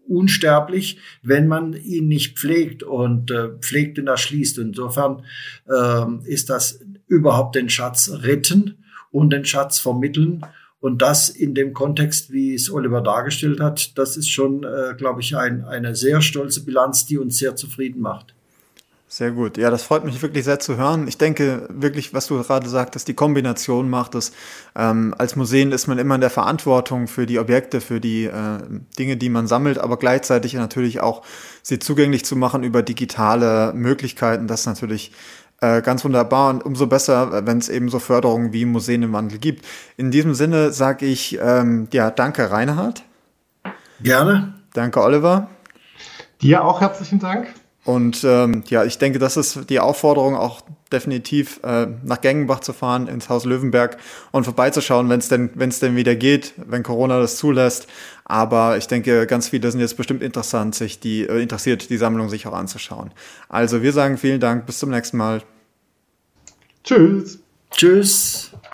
unsterblich, 0.07 0.97
wenn 1.21 1.47
man 1.47 1.73
ihn 1.73 2.07
nicht 2.07 2.37
pflegt 2.37 2.83
und 2.83 3.31
pflegt 3.61 3.97
und 3.99 4.07
erschließt. 4.07 4.57
Insofern 4.57 5.23
ähm, 5.73 6.21
ist 6.25 6.49
das 6.49 6.81
überhaupt 7.07 7.55
den 7.55 7.69
Schatz 7.69 8.11
retten 8.23 8.83
und 9.11 9.31
den 9.31 9.45
Schatz 9.45 9.79
vermitteln 9.79 10.43
und 10.81 11.03
das 11.03 11.29
in 11.29 11.53
dem 11.53 11.73
Kontext, 11.73 12.33
wie 12.33 12.55
es 12.55 12.71
Oliver 12.71 13.01
dargestellt 13.01 13.59
hat, 13.59 13.97
das 13.99 14.17
ist 14.17 14.29
schon, 14.29 14.63
äh, 14.63 14.95
glaube 14.97 15.21
ich, 15.21 15.37
ein, 15.37 15.63
eine 15.63 15.95
sehr 15.95 16.21
stolze 16.21 16.65
Bilanz, 16.65 17.05
die 17.05 17.19
uns 17.19 17.37
sehr 17.37 17.55
zufrieden 17.55 18.01
macht. 18.01 18.33
Sehr 19.13 19.31
gut. 19.31 19.57
Ja, 19.57 19.69
das 19.69 19.83
freut 19.83 20.05
mich 20.05 20.21
wirklich 20.21 20.45
sehr 20.45 20.61
zu 20.61 20.77
hören. 20.77 21.05
Ich 21.05 21.17
denke 21.17 21.67
wirklich, 21.67 22.13
was 22.13 22.27
du 22.27 22.41
gerade 22.41 22.69
sagtest, 22.69 23.09
die 23.09 23.13
Kombination 23.13 23.89
macht 23.89 24.15
es. 24.15 24.31
Ähm, 24.73 25.13
als 25.17 25.35
Museen 25.35 25.73
ist 25.73 25.87
man 25.87 25.99
immer 25.99 26.15
in 26.15 26.21
der 26.21 26.29
Verantwortung 26.29 27.09
für 27.09 27.25
die 27.25 27.37
Objekte, 27.37 27.81
für 27.81 27.99
die 27.99 28.23
äh, 28.23 28.59
Dinge, 28.97 29.17
die 29.17 29.27
man 29.27 29.47
sammelt, 29.47 29.79
aber 29.79 29.97
gleichzeitig 29.97 30.53
natürlich 30.53 31.01
auch 31.01 31.23
sie 31.61 31.77
zugänglich 31.77 32.23
zu 32.23 32.37
machen 32.37 32.63
über 32.63 32.83
digitale 32.83 33.73
Möglichkeiten. 33.73 34.47
Das 34.47 34.61
ist 34.61 34.67
natürlich 34.67 35.11
äh, 35.59 35.81
ganz 35.81 36.05
wunderbar 36.05 36.49
und 36.49 36.63
umso 36.63 36.87
besser, 36.87 37.45
wenn 37.45 37.57
es 37.57 37.67
eben 37.67 37.89
so 37.89 37.99
Förderungen 37.99 38.53
wie 38.53 38.63
Museen 38.63 39.03
im 39.03 39.11
Wandel 39.11 39.39
gibt. 39.39 39.65
In 39.97 40.11
diesem 40.11 40.35
Sinne 40.35 40.71
sage 40.71 41.05
ich, 41.05 41.37
ähm, 41.43 41.89
ja, 41.91 42.11
danke 42.11 42.49
Reinhard. 42.49 43.03
Gerne. 44.01 44.53
Danke 44.73 45.01
Oliver. 45.01 45.49
Dir 46.41 46.63
auch 46.63 46.79
herzlichen 46.79 47.19
Dank. 47.19 47.53
Und 47.83 48.23
ähm, 48.23 48.63
ja, 48.67 48.83
ich 48.83 48.99
denke, 48.99 49.17
das 49.17 49.37
ist 49.37 49.69
die 49.69 49.79
Aufforderung 49.79 50.35
auch 50.35 50.61
definitiv 50.91 51.59
äh, 51.63 51.87
nach 52.03 52.21
Gengenbach 52.21 52.59
zu 52.59 52.73
fahren, 52.73 53.07
ins 53.07 53.27
Haus 53.27 53.43
Löwenberg 53.45 53.97
und 54.31 54.43
vorbeizuschauen, 54.43 55.09
wenn 55.09 55.19
es 55.19 55.29
denn, 55.29 55.49
wenn 55.55 55.69
es 55.69 55.79
denn 55.79 55.95
wieder 55.95 56.15
geht, 56.15 56.53
wenn 56.57 56.83
Corona 56.83 57.19
das 57.19 57.37
zulässt. 57.37 57.87
Aber 58.25 58.77
ich 58.77 58.87
denke, 58.87 59.25
ganz 59.25 59.49
viele 59.49 59.71
sind 59.71 59.79
jetzt 59.79 59.97
bestimmt 59.97 60.21
interessant, 60.21 60.75
sich 60.75 60.99
die 60.99 61.23
äh, 61.23 61.41
interessiert, 61.41 61.89
die 61.89 61.97
Sammlung 61.97 62.29
sich 62.29 62.45
auch 62.45 62.53
anzuschauen. 62.53 63.11
Also 63.49 63.81
wir 63.81 63.93
sagen 63.93 64.17
vielen 64.17 64.39
Dank, 64.39 64.67
bis 64.67 64.77
zum 64.77 64.91
nächsten 64.91 65.17
Mal. 65.17 65.41
Tschüss. 66.83 67.39
Tschüss. 67.71 68.50